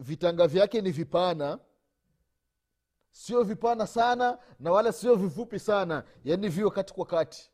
vitanga 0.00 0.46
vyake 0.46 0.80
ni 0.80 0.90
vipana 0.90 1.58
sio 3.16 3.42
vipana 3.44 3.86
sana 3.86 4.38
na 4.60 4.72
wala 4.72 4.92
sio 4.92 5.14
vifupi 5.16 5.58
sana. 5.58 6.04
Yaani 6.24 6.48
vio 6.48 6.70
kati 6.70 6.94
kwa 6.94 7.06
kati. 7.06 7.50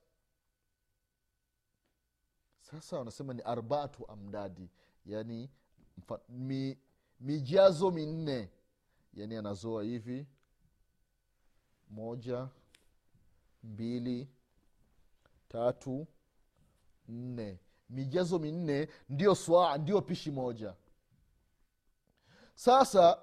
Sasa 2.61 2.99
wanasema 2.99 3.35
ni 3.35 3.42
arbaatu 3.42 4.09
amdadi. 4.11 4.71
Yaani 5.07 5.50
mi, 6.28 6.78
mijazo 7.21 7.90
minne. 7.90 8.50
Yaani 9.14 9.37
anazoa 9.37 9.83
hivi. 9.83 10.26
Moja 11.90 12.49
mbili 13.62 14.28
tatu 15.49 16.07
nne. 17.09 17.59
Mijazo 17.90 18.38
minne 18.38 18.88
ndio 19.09 19.35
swaa 19.35 19.78
ndio 19.78 20.02
pishi 20.02 20.31
moja. 20.31 20.75
Sasa 22.54 23.23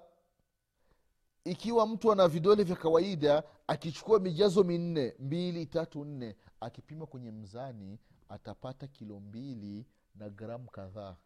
ikiwa 1.52 1.88
mtu 1.88 2.12
ana 2.12 2.28
vidole 2.28 2.64
vya 2.64 2.76
kawaida 2.76 3.44
akichukua 3.68 4.20
mijazo 4.20 4.64
minne 4.64 5.16
mbili 5.20 5.66
tatu 5.66 6.06
nne 6.06 6.36
akipima 6.60 7.06
kwenye 7.06 7.32
mzani 7.32 8.00
atapata 8.30 8.88
kilo 8.88 9.20
mbili 9.20 9.86
na 10.16 10.30
gramu 10.30 10.70
kadhaa. 10.70 11.18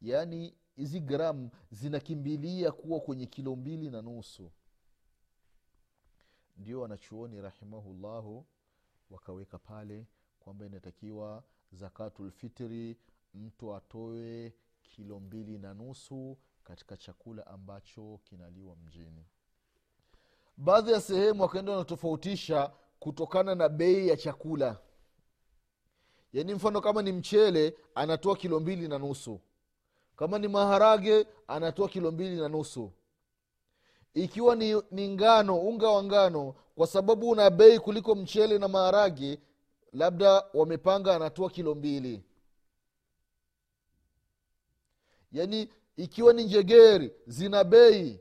Yaani 0.00 0.54
hizi 0.76 1.00
gramu 1.00 1.50
zinakimbilia 1.70 2.72
kuwa 2.72 3.00
kwenye 3.00 3.26
kilo 3.26 3.56
mbili 3.56 3.90
na 3.90 4.02
nusu. 4.02 4.50
Ndio 6.56 6.80
wanachuoni 6.80 7.40
rahimahullahu 7.40 8.46
wakaweka 9.10 9.58
pale 9.58 10.06
kwamba 10.38 10.66
inatakiwa 10.66 11.44
zakatulfitri 11.72 12.96
mtu 13.34 13.74
atoe 13.74 14.54
kilo 14.82 15.20
mbili 15.20 15.58
na 15.58 15.74
nusu 15.74 16.38
katika 16.66 16.96
chakula 16.96 17.46
ambacho 17.46 18.20
kinaliwa 18.24 18.76
mjini. 18.76 19.26
Baadhi 20.56 20.92
ya 20.92 21.00
sehemu 21.00 21.42
wakaenda 21.42 21.72
wanatofautisha 21.72 22.72
kutokana 23.00 23.54
na 23.54 23.68
bei 23.68 24.08
ya 24.08 24.16
chakula. 24.16 24.78
Yaani 26.32 26.54
mfano 26.54 26.80
kama 26.80 27.02
ni 27.02 27.12
mchele 27.12 27.76
anatoa 27.94 28.36
kilo 28.36 28.60
mbili 28.60 28.88
na 28.88 28.98
nusu. 28.98 29.40
Kama 30.16 30.38
ni 30.38 30.48
maharage 30.48 31.26
anatoa 31.48 31.88
kilo 31.88 32.12
mbili 32.12 32.36
na 32.36 32.48
nusu. 32.48 32.92
Ikiwa 34.14 34.56
ni, 34.56 34.82
ni 34.90 35.08
ngano 35.08 35.58
unga 35.58 35.88
wa 35.88 36.04
ngano 36.04 36.54
kwa 36.74 36.86
sababu 36.86 37.30
una 37.30 37.50
bei 37.50 37.78
kuliko 37.78 38.14
mchele 38.14 38.58
na 38.58 38.68
maharage 38.68 39.38
labda 39.92 40.44
wamepanga 40.54 41.16
anatoa 41.16 41.50
kilo 41.50 41.74
mbili. 41.74 42.22
Yaani 45.32 45.68
ikiwa 45.96 46.32
ni 46.32 46.44
njegeri 46.44 47.12
zina 47.26 47.64
bei 47.64 48.20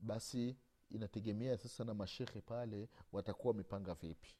basi 0.00 0.56
inategemea 0.90 1.58
sasa 1.58 1.84
na 1.84 1.94
mashekhe 1.94 2.40
pale 2.40 2.88
watakuwa 3.12 3.50
wamepanga 3.52 3.94
vipi. 3.94 4.36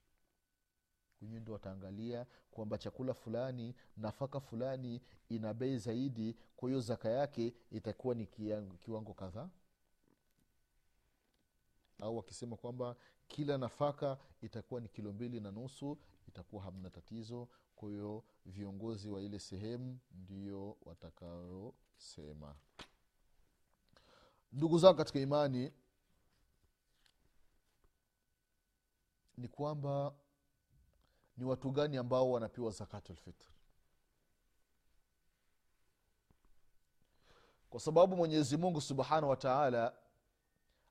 Wenyewe 1.22 1.40
ndo 1.40 1.52
wataangalia 1.52 2.26
kwamba 2.50 2.78
chakula 2.78 3.14
fulani 3.14 3.74
nafaka 3.96 4.40
fulani 4.40 5.02
ina 5.28 5.54
bei 5.54 5.78
zaidi 5.78 6.36
kwa 6.56 6.68
hiyo 6.68 6.80
zaka 6.80 7.08
yake 7.08 7.54
itakuwa 7.70 8.14
ni 8.14 8.26
kiwango, 8.80 9.14
kadhaa. 9.14 9.48
Au 12.00 12.16
wakisema 12.16 12.56
kwamba 12.56 12.96
kila 13.28 13.58
nafaka 13.58 14.18
itakuwa 14.42 14.80
ni 14.80 14.88
kilo 14.88 15.12
mbili 15.12 15.40
na 15.40 15.50
nusu 15.50 15.98
itakuwa 16.28 16.62
hamna 16.62 16.90
tatizo 16.90 17.48
kwa 17.76 17.90
hiyo 17.90 18.24
viongozi 18.46 19.08
wa 19.08 19.22
ile 19.22 19.38
sehemu 19.38 19.98
ndio 20.12 20.76
watakayosema 21.94 22.56
ndugu 24.52 24.78
zangu 24.78 24.96
katika 24.96 25.18
imani 25.20 25.72
ni 29.36 29.48
kwamba 29.48 30.14
ni 31.36 31.44
watu 31.44 31.70
gani 31.70 31.96
ambao 31.96 32.30
wanapiwa 32.30 32.70
zakatulfitr 32.70 33.46
kwa 37.70 37.80
sababu 37.80 38.16
mwenyezi 38.16 38.56
mungu 38.56 38.80
subhanahu 38.80 39.28
wa 39.28 39.36
taala 39.36 39.96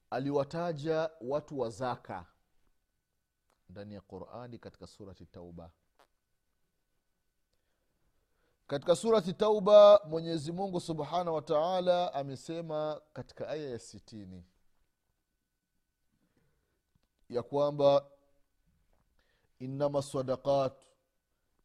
aliwataja 0.09 1.09
watu 1.21 1.59
wa 1.59 1.69
zaka 1.69 2.25
ndani 3.69 3.93
ya 3.93 4.01
qurani 4.01 4.59
katika 4.59 4.87
surati 4.87 5.25
tauba 5.25 5.71
katika 8.66 8.96
surati 8.96 9.32
tauba 9.32 10.00
mwenyezi 10.08 10.52
mungu 10.52 10.80
subhanahu 10.80 11.34
wa 11.34 11.42
taala 11.42 12.14
amesema 12.14 13.00
katika 13.12 13.48
aya 13.48 13.70
ya 13.70 13.78
sitini 13.78 14.44
ya 17.28 17.42
kwamba 17.42 18.06
inama 19.58 20.02
sadaqat 20.02 20.72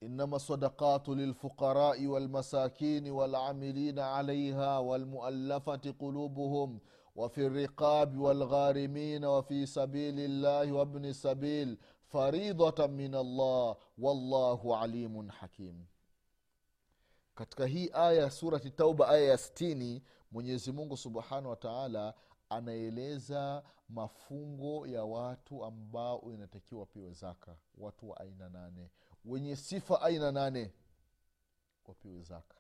inama 0.02 0.40
sadaqatu 0.40 1.16
lilfuqarai 1.16 2.08
walmasakini 2.08 3.12
walamilina 3.12 4.16
alaiha 4.16 4.80
walmuallafati 4.82 5.94
qulubuhum 5.94 6.80
وفي 7.16 7.46
الرقاب 7.48 8.18
والغارمين 8.18 9.26
وفي 9.26 9.66
سبيل 9.66 10.20
الله 10.20 10.72
وابن 10.72 11.06
السبيل 11.06 11.78
فريضة 12.08 12.88
من 12.88 13.16
الله 13.16 13.76
والله 13.98 14.78
عليم 14.78 15.32
حكيم 15.32 15.86
katika 17.39 17.67
hii 17.67 17.91
aya 17.93 18.13
ya 18.23 18.31
surati 18.31 18.71
tauba 18.71 19.09
aya 19.09 19.25
ya 19.25 19.39
stini 19.39 20.03
mwenyezi 20.31 20.73
mungu 20.73 20.97
subhanahu 20.97 21.49
wa 21.49 21.57
taala 21.57 22.15
anaeleza 22.49 23.63
mafungo 23.89 24.87
ya 24.87 25.05
watu 25.05 25.65
ambao 25.65 26.23
inatakiwa 26.33 26.81
wapiwe 26.81 27.13
zaka. 27.13 27.57
Watu 27.77 28.11
wa 28.11 28.21
aina 28.21 28.49
nane. 28.49 28.91
Wenye 29.25 29.57
sifa 29.57 30.01
aina 30.03 30.33
nane 30.33 30.73
wapiwe 31.87 32.23
zaka. 32.23 32.55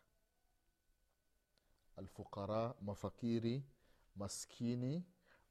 Alfuqara 1.96 2.74
mafakiri 2.80 3.64
maskini 4.16 5.04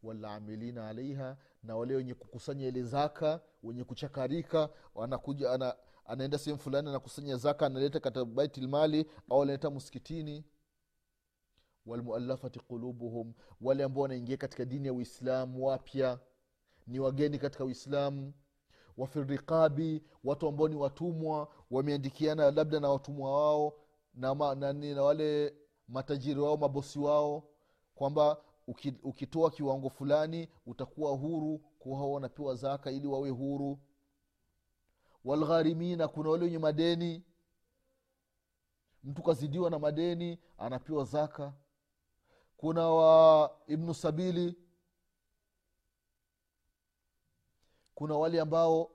walamilina 0.04 0.88
alaiha 0.90 1.38
na 1.64 1.76
wale 1.76 1.96
wenye 1.96 2.14
kukusanya 2.14 2.68
ile 2.68 2.84
zaka 2.84 3.42
wenye 3.64 3.84
kuchakarika 3.84 4.70
anakuja 5.04 5.52
ana, 5.52 5.76
anaenda 6.08 6.38
sehemu 6.38 6.60
fulani 6.62 6.90
anakusanya 6.90 7.38
zaka 7.38 7.66
analeta 7.66 8.00
katika 8.00 8.26
baitilmali 8.26 9.06
au 9.30 9.42
analeta 9.42 9.70
msikitini. 9.72 10.46
Walmualafati 11.86 12.60
qulubuhum 12.60 13.34
wale 13.62 13.84
ambao 13.84 14.02
wanaingia 14.04 14.38
katika 14.38 14.66
dini 14.66 14.88
ya 14.88 14.94
uislamu 14.94 15.66
wapya. 15.66 16.20
Ni 16.88 17.00
wageni 17.00 17.40
katika 17.40 17.66
uislamu. 17.66 18.34
Wafiriqabi 18.98 20.04
watu 20.24 20.48
ambao 20.48 20.68
ni 20.68 20.76
watumwa 20.76 21.48
wameandikiana 21.72 22.52
labda 22.52 22.80
na 22.80 22.90
watumwa 22.90 23.32
wao 23.32 23.74
na, 24.14 24.36
ma, 24.36 24.56
na, 24.56 24.74
na 24.74 25.04
wale 25.04 25.56
matajiri 25.88 26.40
wao 26.40 26.58
mabosi 26.58 27.00
wao 27.00 27.44
kwamba 27.96 28.38
ukitoa 29.04 29.52
kiwango 29.52 29.90
fulani 29.90 30.50
utakuwa 30.66 31.12
huru 31.12 31.58
kuwa 31.80 32.12
wanapewa 32.12 32.56
zaka 32.56 32.92
ili 32.92 33.08
wawe 33.08 33.30
huru 33.30 33.80
walgharimina 35.26 36.08
kuna 36.08 36.30
wale 36.30 36.46
wenye 36.46 36.60
madeni. 36.60 37.24
Mtu 39.04 39.24
kazidiwa 39.24 39.70
na 39.70 39.80
madeni 39.80 40.40
anapewa 40.58 41.04
zaka. 41.04 41.54
Kuna 42.58 42.88
wa 42.90 43.52
ibnu 43.68 43.94
sabili. 43.94 44.56
Kuna 47.96 48.16
wale 48.16 48.42
ambao 48.42 48.92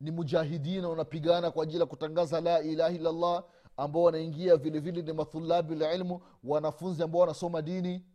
ni 0.00 0.10
mujahidina 0.10 0.88
wanapigana 0.88 1.50
kwa 1.50 1.62
ajili 1.62 1.80
ya 1.80 1.86
kutangaza 1.86 2.40
la 2.40 2.60
ilaha 2.62 2.90
illallah 2.94 3.44
ambao 3.76 4.02
wanaingia 4.02 4.56
vile 4.56 4.78
vile 4.80 5.02
ni 5.02 5.12
mathulabi 5.12 5.74
lilmu 5.74 6.22
wanafunzi 6.44 7.02
ambao 7.02 7.20
wanasoma 7.20 7.62
dini 7.62 8.06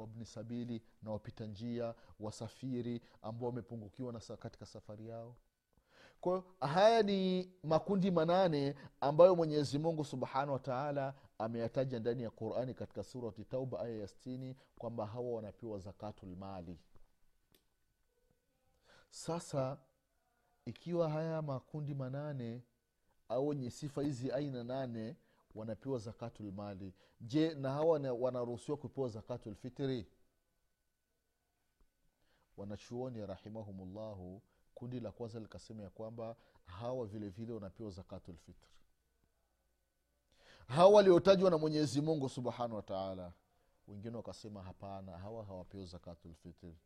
wabni 0.00 0.26
sabili 0.26 0.82
na 1.02 1.10
wapita 1.10 1.46
njia 1.46 1.94
wasafiri 2.20 3.00
ambao 3.22 3.48
wamepungukiwa 3.48 4.12
na 4.12 4.20
katika 4.36 4.66
safari 4.66 5.08
yao. 5.08 5.36
Kwayo 6.20 6.44
haya 6.60 7.02
ni 7.02 7.50
makundi 7.62 8.10
manane 8.10 8.74
ambayo 9.00 9.36
mwenyezi 9.36 9.78
mungu 9.78 10.04
subhanahu 10.04 10.52
wataala 10.52 11.14
ameyataja 11.38 12.00
ndani 12.00 12.22
ya 12.22 12.30
qurani 12.30 12.74
katika 12.74 13.02
surati 13.02 13.44
tauba 13.44 13.80
aya 13.80 13.96
ya 13.96 14.08
stini 14.08 14.56
kwamba 14.78 15.06
hawa 15.06 15.30
wanapewa 15.32 15.78
zakatulmali 15.78 16.78
sasa 19.10 19.78
ikiwa 20.64 21.10
haya 21.10 21.42
makundi 21.42 21.94
manane 21.94 22.62
au 23.28 23.48
wenye 23.48 23.70
sifa 23.70 24.02
hizi 24.02 24.32
aina 24.32 24.64
nane 24.64 25.16
wanapewa 25.54 25.98
zakatulmali 25.98 26.94
je 27.20 27.54
na 27.54 27.72
hawa 27.72 28.00
wanaruhusiwa 28.12 28.76
kupewa 28.76 29.08
zakatulfitri 29.08 30.06
wanachuoni 32.56 33.26
rahimahumullahu 33.26 34.42
kundi 34.74 35.00
la 35.00 35.12
kwanza 35.12 35.40
likasema 35.40 35.82
ya 35.82 35.90
kwamba 35.90 36.36
hawa 36.64 37.06
vile 37.06 37.28
vile 37.28 37.52
wanapewa 37.52 37.90
zakatulfitri 37.90 38.68
hawa 40.66 40.90
waliotajwa 40.90 41.50
na 41.50 41.58
mwenyezi 41.58 42.00
mungu 42.00 42.28
subhanahu 42.28 42.74
wa 42.76 42.82
taala 42.82 43.32
wengine 43.88 44.16
wakasema 44.16 44.62
hapana 44.62 45.18
hawa 45.18 45.44
hawapewi 45.44 45.86
zakatulfitri 45.86 46.76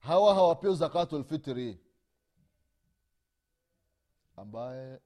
hawa 0.00 0.34
hawapewi 0.34 0.74
zakatulfitri 0.76 1.80
ambaye 4.36 5.00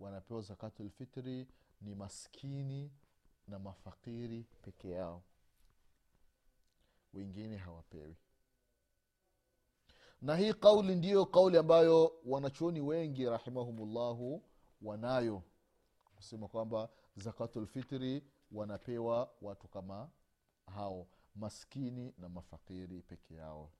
wanapewa 0.00 0.40
zakatulfitri 0.42 1.48
ni 1.80 1.94
maskini 1.94 2.92
na 3.48 3.58
mafakiri 3.58 4.44
peke 4.62 4.90
yao. 4.90 5.22
Wengine 7.14 7.56
hawapewi. 7.56 8.16
Na 10.22 10.36
hii 10.36 10.54
kauli 10.54 10.94
ndiyo 10.94 11.26
kauli 11.26 11.58
ambayo 11.58 12.12
wanachuoni 12.24 12.80
wengi 12.80 13.24
rahimahumullahu 13.24 14.42
wanayo. 14.82 15.42
Kusema 16.16 16.48
kwamba 16.48 16.88
zakatulfitri 17.16 18.24
wanapewa 18.52 19.30
watu 19.42 19.68
kama 19.68 20.10
hao 20.74 21.06
maskini 21.34 22.14
na 22.18 22.28
mafakiri 22.28 23.02
peke 23.02 23.34
yao 23.34 23.70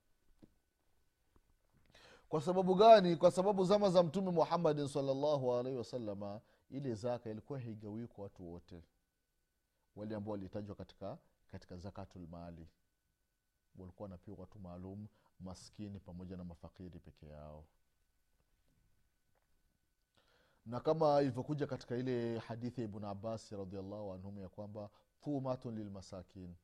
kwa 2.28 2.40
sababu 2.40 2.74
gani? 2.74 3.16
Kwa 3.16 3.30
sababu 3.30 3.64
zama 3.64 3.90
za 3.90 4.02
mtume 4.02 4.30
muhammadin 4.30 4.88
salllahu 4.88 5.54
alaihi 5.54 5.78
wasalama 5.78 6.40
ile 6.70 6.94
zaka 6.94 7.30
ilikuwa 7.30 7.60
haigawiwi 7.60 8.06
kwa 8.08 8.24
watu 8.24 8.52
wote. 8.52 8.82
Wale 9.96 10.14
ambao 10.14 10.32
walitajwa 10.32 10.76
katika 10.76 11.18
katika 11.52 11.76
zakatulmali 11.76 12.68
walikuwa 13.78 14.04
wanapewa 14.04 14.36
watu 14.40 14.58
maalum 14.58 15.06
maskini 15.40 16.00
pamoja 16.00 16.36
na 16.36 16.44
mafakiri 16.44 16.98
peke 16.98 17.26
yao. 17.26 17.64
Na 20.66 20.80
kama 20.80 21.20
ilivyokuja 21.22 21.66
katika 21.66 21.96
ile 21.96 22.38
hadithi 22.38 22.80
ya 22.80 22.84
ibnu 22.84 23.08
abasi 23.08 23.56
radiallahu 23.56 24.12
anhum 24.12 24.38
ya 24.40 24.48
kwamba 24.48 24.90
thumatun 25.24 25.74
lilmasakin 25.74 26.54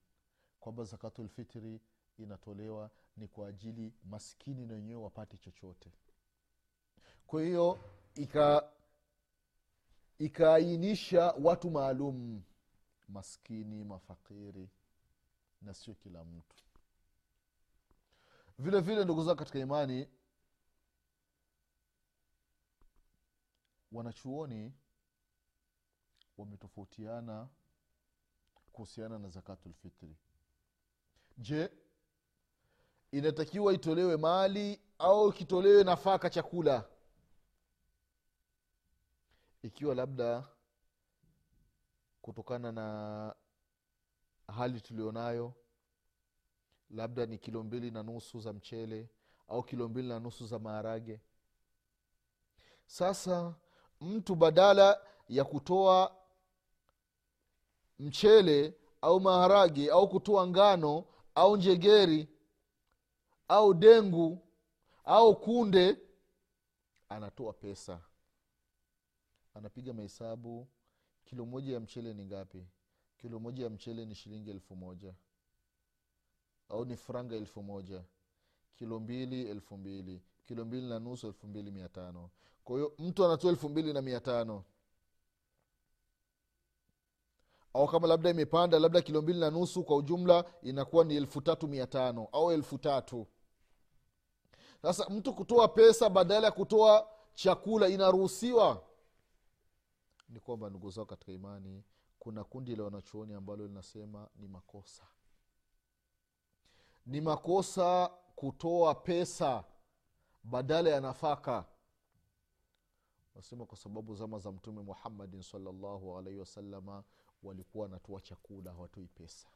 kwamba 0.60 0.84
zakatulfitri 0.84 1.80
inatolewa 2.22 2.90
ni 3.16 3.28
kwa 3.28 3.48
ajili 3.48 3.92
maskini 4.04 4.66
na 4.66 4.74
wenyewe 4.74 5.02
wapate 5.02 5.36
chochote. 5.36 5.92
Kwa 7.26 7.42
hiyo 7.42 7.78
ika 8.14 8.72
ikaainisha 10.18 11.34
watu 11.42 11.70
maalum 11.70 12.42
maskini 13.08 13.84
mafakiri 13.84 14.70
na 15.62 15.74
sio 15.74 15.94
kila 15.94 16.24
mtu. 16.24 16.56
Vile 18.58 18.80
vile 18.80 19.04
ndugu 19.04 19.24
zao 19.24 19.34
katika 19.34 19.58
imani 19.58 20.08
wanachuoni 23.92 24.72
wametofautiana 26.38 27.48
kuhusiana 28.72 29.18
na 29.18 29.28
zakatulfitri 29.28 30.16
je 31.38 31.70
inatakiwa 33.12 33.72
itolewe 33.72 34.16
mali 34.16 34.80
au 34.98 35.32
kitolewe 35.32 35.84
nafaka 35.84 36.30
chakula. 36.30 36.84
Ikiwa 39.62 39.94
labda 39.94 40.48
kutokana 42.22 42.72
na 42.72 43.34
hali 44.56 44.80
tulionayo 44.80 45.54
labda 46.90 47.26
ni 47.26 47.38
kilo 47.38 47.62
mbili 47.62 47.90
na 47.90 48.02
nusu 48.02 48.40
za 48.40 48.52
mchele 48.52 49.08
au 49.48 49.62
kilo 49.62 49.88
mbili 49.88 50.08
na 50.08 50.20
nusu 50.20 50.46
za 50.46 50.58
maharage. 50.58 51.20
Sasa 52.86 53.54
mtu 54.00 54.34
badala 54.34 55.00
ya 55.28 55.44
kutoa 55.44 56.16
mchele 57.98 58.74
au 59.02 59.20
maharage 59.20 59.90
au 59.90 60.08
kutoa 60.08 60.46
ngano 60.46 61.04
au 61.34 61.56
njegeri 61.56 62.28
au 63.52 63.74
dengu 63.74 64.38
au 65.04 65.36
kunde 65.40 65.96
anatoa 67.08 67.52
pesa. 67.52 68.00
Anapiga 69.54 69.92
mahesabu 69.92 70.68
kilo 71.24 71.46
moja 71.46 71.74
ya 71.74 71.80
mchele 71.80 72.14
ni 72.14 72.24
ngapi? 72.26 72.66
Kilo 73.18 73.40
moja 73.40 73.64
ya 73.64 73.70
mchele 73.70 74.04
ni 74.06 74.14
shilingi 74.14 74.50
elfu 74.50 74.76
moja. 74.76 75.14
Au 76.68 76.84
ni 76.84 76.96
franga 76.96 77.36
elfu 77.36 77.62
moja. 77.62 78.04
Kilo 78.74 79.00
mbili 79.00 79.48
elfu 79.48 79.76
mbili. 79.76 80.22
Kilo 80.44 80.64
mbili 80.64 80.88
na 80.88 80.98
nusu 80.98 81.26
elfu 81.26 81.46
mbili 81.46 81.70
mia 81.70 81.88
tano. 81.88 82.30
Kwa 82.64 82.76
hiyo 82.76 82.94
mtu 82.98 83.24
anatoa 83.24 83.50
elfu 83.50 83.68
mbili 83.68 83.92
na 83.92 84.02
mia 84.02 84.20
tano. 84.20 84.64
Au 87.74 87.88
kama 87.88 88.06
labda 88.08 88.30
imepanda 88.30 88.78
labda 88.78 89.02
kilo 89.02 89.22
mbili 89.22 89.40
na 89.40 89.50
nusu 89.50 89.84
kwa 89.84 89.96
ujumla 89.96 90.44
inakuwa 90.62 91.04
ni 91.04 91.16
elfu 91.16 91.40
tatu 91.40 91.68
mia 91.68 91.86
tano 91.86 92.28
au 92.32 92.52
elfu 92.52 92.78
tatu 92.78 93.26
sasa 94.82 95.08
mtu 95.10 95.34
kutoa 95.34 95.68
pesa 95.68 96.10
badala 96.10 96.46
ya 96.46 96.52
kutoa 96.52 97.08
chakula 97.34 97.88
inaruhusiwa? 97.88 98.84
Ni 100.28 100.40
kwamba 100.40 100.70
ndugu 100.70 100.90
zao 100.90 101.06
katika 101.06 101.32
imani 101.32 101.84
kuna 102.18 102.44
kundi 102.44 102.76
la 102.76 102.84
wanachuoni 102.84 103.34
ambalo 103.34 103.66
linasema 103.66 104.28
ni 104.36 104.48
makosa. 104.48 105.02
Ni 107.06 107.20
makosa 107.20 108.08
kutoa 108.36 108.94
pesa 108.94 109.64
badala 110.44 110.90
ya 110.90 111.00
nafaka. 111.00 111.64
Nasema 113.34 113.66
kwa 113.66 113.76
sababu 113.78 114.14
zama 114.14 114.38
za 114.38 114.52
mtume 114.52 114.82
muhammadin 114.82 115.42
salllahu 115.42 116.18
alaihi 116.18 116.38
wasalama 116.38 117.04
walikuwa 117.42 117.82
wanatoa 117.82 118.20
chakula 118.20 118.72
hawatoi 118.72 119.06
pesa. 119.06 119.48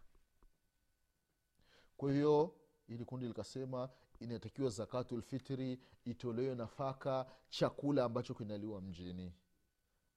Kwa 1.96 2.12
hiyo 2.12 2.54
ili 2.88 3.04
kundi 3.04 3.26
likasema 3.26 3.88
inatakiwa 4.20 4.70
zakatulfitri 4.70 5.80
itolewe 6.04 6.54
nafaka 6.54 7.26
chakula 7.48 8.04
ambacho 8.04 8.34
kinaliwa 8.34 8.80
mjini. 8.80 9.32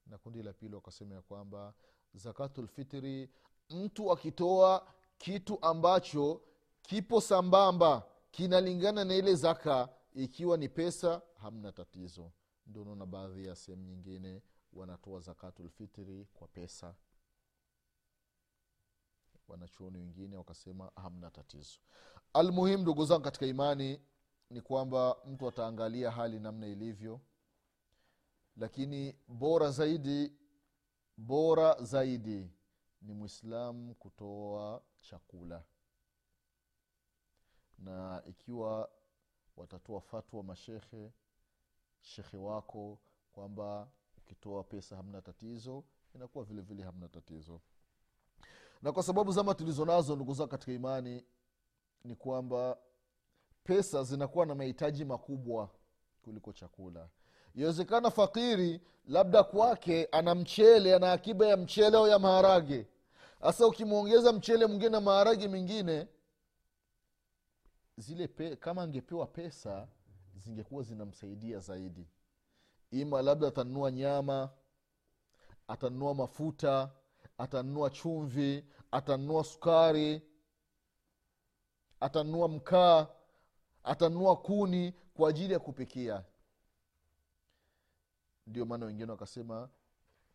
Na 0.07 0.17
kundi 0.17 0.43
la 0.43 0.53
pili 0.53 0.75
wakasema 0.75 1.15
ya 1.15 1.21
kwamba 1.21 1.73
zakatulfitri 2.13 3.29
mtu 3.69 4.11
akitoa 4.11 4.87
kitu 5.17 5.57
ambacho 5.61 6.41
kipo 6.81 7.21
sambamba 7.21 8.03
kinalingana 8.31 9.05
na 9.05 9.15
ile 9.15 9.35
zaka 9.35 9.89
ikiwa 10.13 10.57
ni 10.57 10.69
pesa 10.69 11.21
hamna 11.35 11.71
tatizo. 11.71 12.31
Ndio 12.67 12.81
unaona 12.81 13.05
baadhi 13.05 13.45
ya 13.45 13.55
sehemu 13.55 13.83
nyingine 13.83 14.41
wanatoa 14.73 15.19
zakatulfitri 15.19 16.27
kwa 16.33 16.47
pesa 16.47 16.95
wanachuoni 19.49 19.97
wengine 19.97 20.37
wakasema 20.37 20.91
hamna 20.95 21.31
tatizo. 21.31 21.79
Almuhimu 22.33 22.81
ndugu 22.81 23.05
zangu 23.05 23.23
katika 23.23 23.45
imani 23.45 24.01
ni 24.49 24.61
kwamba 24.61 25.15
mtu 25.25 25.47
ataangalia 25.47 26.11
hali 26.11 26.39
namna 26.39 26.67
ilivyo 26.67 27.21
lakini 28.57 29.15
bora 29.27 29.71
zaidi 29.71 30.33
bora 31.17 31.83
zaidi 31.83 32.51
ni 33.01 33.13
mwislamu 33.13 33.95
kutoa 33.95 34.81
chakula. 35.01 35.63
Na 37.77 38.23
ikiwa 38.25 38.89
watatoa 39.57 40.01
fatwa 40.01 40.43
mashekhe 40.43 41.11
shekhe 42.01 42.37
wako 42.37 42.99
kwamba 43.31 43.91
ukitoa 44.17 44.63
pesa 44.63 44.95
hamna 44.95 45.21
tatizo 45.21 45.83
inakuwa 46.15 46.43
vile 46.45 46.61
vile 46.61 46.83
hamna 46.83 47.09
tatizo 47.09 47.61
na 48.81 48.91
kwa 48.91 49.03
sababu 49.03 49.31
zama 49.31 49.53
tulizonazo 49.53 50.15
ndugu 50.15 50.33
zao 50.33 50.47
katika 50.47 50.71
imani 50.71 51.25
ni 52.03 52.15
kwamba 52.15 52.77
pesa 53.63 54.03
zinakuwa 54.03 54.45
na 54.45 54.55
mahitaji 54.55 55.05
makubwa 55.05 55.69
kuliko 56.21 56.53
chakula. 56.53 57.09
Iwezekana 57.55 58.11
fakiri 58.11 58.81
labda 59.05 59.43
kwake 59.43 60.05
ana 60.11 60.35
mchele 60.35 60.95
ana 60.95 61.11
akiba 61.11 61.47
ya 61.47 61.57
mchele 61.57 61.97
au 61.97 62.07
ya 62.07 62.19
maharage. 62.19 62.87
Sasa 63.41 63.67
ukimwongeza 63.67 64.33
mchele 64.33 64.65
mwingine 64.65 64.89
na 64.89 65.01
maharage 65.01 65.47
mengine 65.47 66.07
zile 67.97 68.27
pe, 68.27 68.55
kama 68.55 68.81
angepewa 68.81 69.27
pesa 69.27 69.87
zingekuwa 70.35 70.83
zinamsaidia 70.83 71.59
zaidi. 71.59 72.07
Ima 72.91 73.21
labda 73.21 73.47
atanunua 73.47 73.91
nyama 73.91 74.49
atanunua 75.67 76.13
mafuta 76.13 76.91
atanunua 77.39 77.89
chumvi 77.89 78.65
atanunua 78.91 79.43
sukari 79.43 80.21
atanunua 81.99 82.47
mkaa 82.47 83.07
atanunua 83.83 84.35
kuni 84.37 84.91
kwa 85.13 85.29
ajili 85.29 85.53
ya 85.53 85.59
kupikia. 85.59 86.25
Ndio 88.47 88.65
maana 88.65 88.85
wengine 88.85 89.11
wakasema 89.11 89.69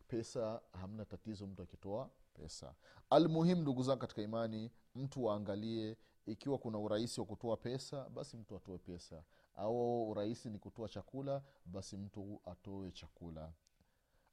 pesa 0.07 0.61
hamna 0.71 1.05
tatizo 1.05 1.47
mtu 1.47 1.61
akitoa 1.63 2.09
pesa. 2.33 2.75
Almuhimu 3.09 3.61
ndugu 3.61 3.83
zangu 3.83 3.99
katika 3.99 4.21
imani 4.21 4.71
mtu 4.95 5.23
waangalie 5.25 5.97
ikiwa 6.25 6.57
kuna 6.57 6.77
urahisi 6.77 7.19
wa 7.19 7.25
kutoa 7.25 7.57
pesa 7.57 8.09
basi 8.09 8.37
mtu 8.37 8.55
atoe 8.55 8.77
pesa. 8.77 9.23
Au 9.55 10.09
urahisi 10.09 10.49
ni 10.49 10.59
kutoa 10.59 10.89
chakula 10.89 11.41
basi 11.65 11.97
mtu 11.97 12.41
atoe 12.45 12.91
chakula 12.91 13.53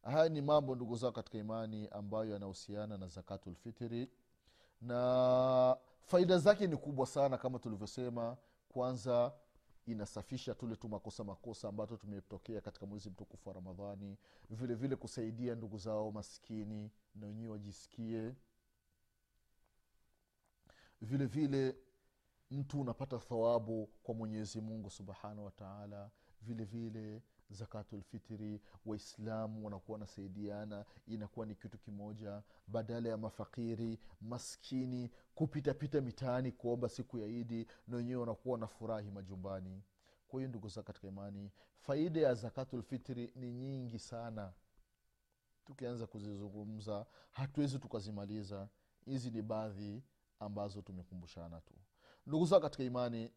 haya 0.03 0.29
ni 0.29 0.41
mambo 0.43 0.75
ndugu 0.75 0.97
zao 0.97 1.13
katika 1.13 1.39
imani 1.39 1.89
ambayo 1.89 2.31
yanahusiana 2.33 2.99
na 2.99 3.07
zakatulfitiri 3.09 4.11
na 4.81 5.77
faida 6.01 6.39
zake 6.39 6.67
ni 6.67 6.77
kubwa 6.77 7.07
sana 7.07 7.39
kama 7.39 7.59
tulivyosema. 7.59 8.37
Kwanza 8.69 9.33
inasafisha 9.87 10.55
tule 10.55 10.77
tu 10.77 10.89
makosa 10.89 11.25
makosa 11.25 11.69
ambato 11.69 11.97
tumetokea 11.97 12.61
katika 12.61 12.87
mwezi 12.87 13.11
mtukufu 13.11 13.49
wa 13.49 13.55
ramadhani. 13.55 14.17
Vile 14.51 14.75
vile 14.75 14.97
kusaidia 14.97 15.55
ndugu 15.55 15.79
zao 15.79 16.11
maskini 16.13 16.91
na 17.15 17.27
wenyewe 17.27 17.51
wajisikie. 17.51 18.35
Vile 21.01 21.27
vile 21.27 21.77
mtu 22.51 22.81
unapata 22.81 23.19
thawabu 23.19 23.87
kwa 24.03 24.15
mwenyezi 24.15 24.61
mungu 24.61 24.91
subhanahu 24.91 25.45
wataala 25.45 26.11
vile 26.43 26.65
vile 26.65 27.23
zakatulfitiri 27.53 28.61
waislamu 28.87 29.65
wanakuwa 29.65 29.95
wanasaidiana 29.95 30.85
inakuwa 31.07 31.47
ni 31.47 31.55
kitu 31.55 31.79
kimoja. 31.79 32.43
Badala 32.67 33.09
ya 33.09 33.17
mafakiri 33.17 33.99
maskini 34.21 35.11
kupitapita 35.35 36.01
mitaani 36.01 36.53
kuomba 36.53 36.89
siku 36.89 37.19
ya 37.19 37.27
idi 37.27 37.67
na 37.89 37.97
wenyewe 37.97 38.21
wanakuwa 38.21 38.53
wanafurahi 38.53 39.11
majumbani. 39.11 39.83
Kwa 40.29 40.41
hiyo 40.41 40.49
ndugu 40.49 40.69
zao 40.69 40.85
katika 40.85 41.09
imani 41.09 41.51
faida 41.79 42.21
ya 42.21 42.35
zakatulfitiri 42.35 43.33
ni 43.37 43.53
nyingi 43.53 43.99
sana. 43.99 44.53
Tukianza 45.65 46.07
kuzizungumza 46.07 47.07
hatuwezi 47.31 47.79
tukazimaliza. 47.79 48.69
Hizi 49.05 49.31
ni 49.31 49.43
baadhi 49.43 50.03
ambazo 50.41 50.83
tumekumbushana 50.83 51.61
tu. 51.61 51.75
Ndugu 52.27 52.47
zao 52.47 52.61
katika 52.61 52.85
imani 52.85 53.33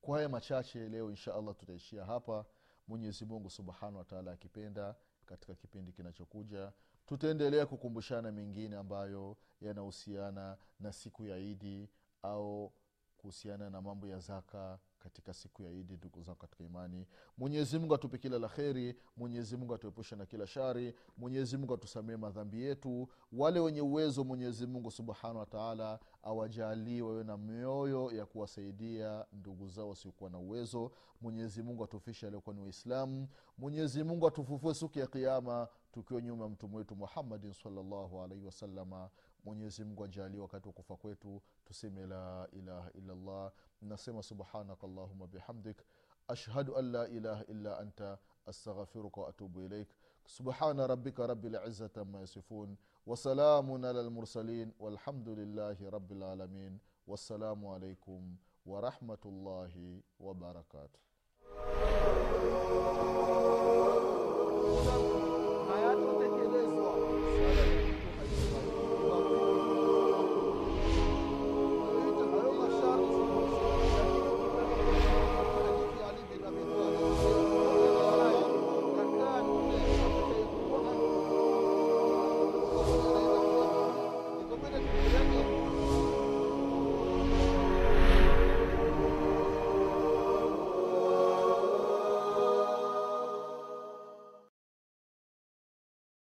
kwa 0.00 0.16
haya 0.16 0.28
machache 0.28 0.88
leo 0.88 1.10
insha 1.10 1.34
allah 1.34 1.54
tutaishia 1.56 2.04
hapa. 2.04 2.44
Mwenyezi 2.88 3.24
mungu 3.24 3.50
subhanahu 3.50 3.96
wataala 3.98 4.32
akipenda 4.32 4.94
katika 5.26 5.54
kipindi 5.54 5.92
kinachokuja 5.92 6.72
tutaendelea 7.06 7.66
kukumbushana 7.66 8.32
mengine 8.32 8.76
ambayo 8.76 9.36
yanahusiana 9.60 10.56
na 10.80 10.92
siku 10.92 11.24
ya 11.24 11.38
idi 11.38 11.88
au 12.22 12.72
kuhusiana 13.18 13.70
na 13.70 13.80
mambo 13.82 14.06
ya 14.06 14.18
zaka 14.18 14.78
katika 14.98 15.34
siku 15.34 15.62
ya 15.62 15.70
idi 15.70 15.96
ndugu 15.96 16.22
zangu 16.22 16.38
katika 16.38 16.64
imani. 16.64 17.06
Mwenyezi 17.38 17.78
atupe 17.94 18.18
kila 18.18 18.38
la 18.38 18.48
kheri 18.48 18.96
mwenyezi 19.16 19.56
mungu 19.56 19.74
atuepushe 19.74 20.16
na 20.16 20.26
kila 20.26 20.46
shari 20.46 20.94
mwenyezi 21.16 21.56
mungu 21.56 21.74
atusamee 21.74 22.16
madhambi 22.16 22.62
yetu. 22.62 23.08
Wale 23.32 23.60
wenye 23.60 23.80
uwezo 23.80 24.24
mwenyezi 24.24 24.66
mungu 24.66 24.90
subhanahu 24.90 25.38
wataala 25.38 25.98
awajalii 26.22 27.00
wawe 27.00 27.24
na 27.24 27.36
mioyo 27.36 28.12
ya 28.12 28.26
kuwasaidia 28.26 29.26
ndugu 29.32 29.68
zao 29.68 29.88
wasiokuwa 29.88 30.30
na 30.30 30.38
uwezo. 30.38 30.92
Mwenyezi 31.20 31.62
atufishe 31.84 32.26
aliokuwa 32.26 32.54
ni 32.54 32.60
waislamu. 32.62 33.28
Mwenyezi 33.58 34.04
atufufue 34.26 34.74
siku 34.74 34.98
ya 34.98 35.06
kiama 35.06 35.68
tukiwa 35.92 36.20
nyuma 36.22 36.44
ya 36.44 36.50
mtume 36.50 36.76
wetu 36.76 36.96
muhammadin 36.96 37.52
salllahu 37.52 38.22
alaihi 38.22 38.44
wasalama 38.44 39.10
mwenyezi 39.44 39.84
mungu 39.84 40.04
wakati 40.38 40.68
wa 40.68 40.72
kufa 40.74 40.96
kwetu 40.96 41.42
tuseme 41.64 42.06
la 42.06 42.48
ilaha 42.52 42.90
illallah 42.92 43.17
nasema 43.82 44.22
subhanaka 44.22 44.86
allahuma 44.86 45.26
bihamdik 45.26 45.76
ashhadu 46.28 46.76
an 46.76 46.92
la 46.92 47.08
ilaha 47.08 47.44
illa 47.48 47.78
anta 47.78 48.18
أستغفرك 48.48 49.18
وأتوب 49.18 49.58
إليك. 49.58 49.88
سبحان 50.26 50.80
ربك 50.80 51.20
رب 51.20 51.46
العزة 51.46 51.90
عما 51.96 52.22
يصفون 52.22 52.76
وسلام 53.06 53.84
على 53.86 54.00
المرسلين 54.00 54.72
والحمد 54.80 55.28
لله 55.28 55.76
رب 55.90 56.12
العالمين. 56.12 56.78
والسلام 57.06 57.66
عليكم 57.66 58.36
ورحمة 58.66 59.24
الله 59.24 60.00
وبركاته. 60.20 61.00
hayatta 65.68 66.12
tekelezwa 66.20 66.90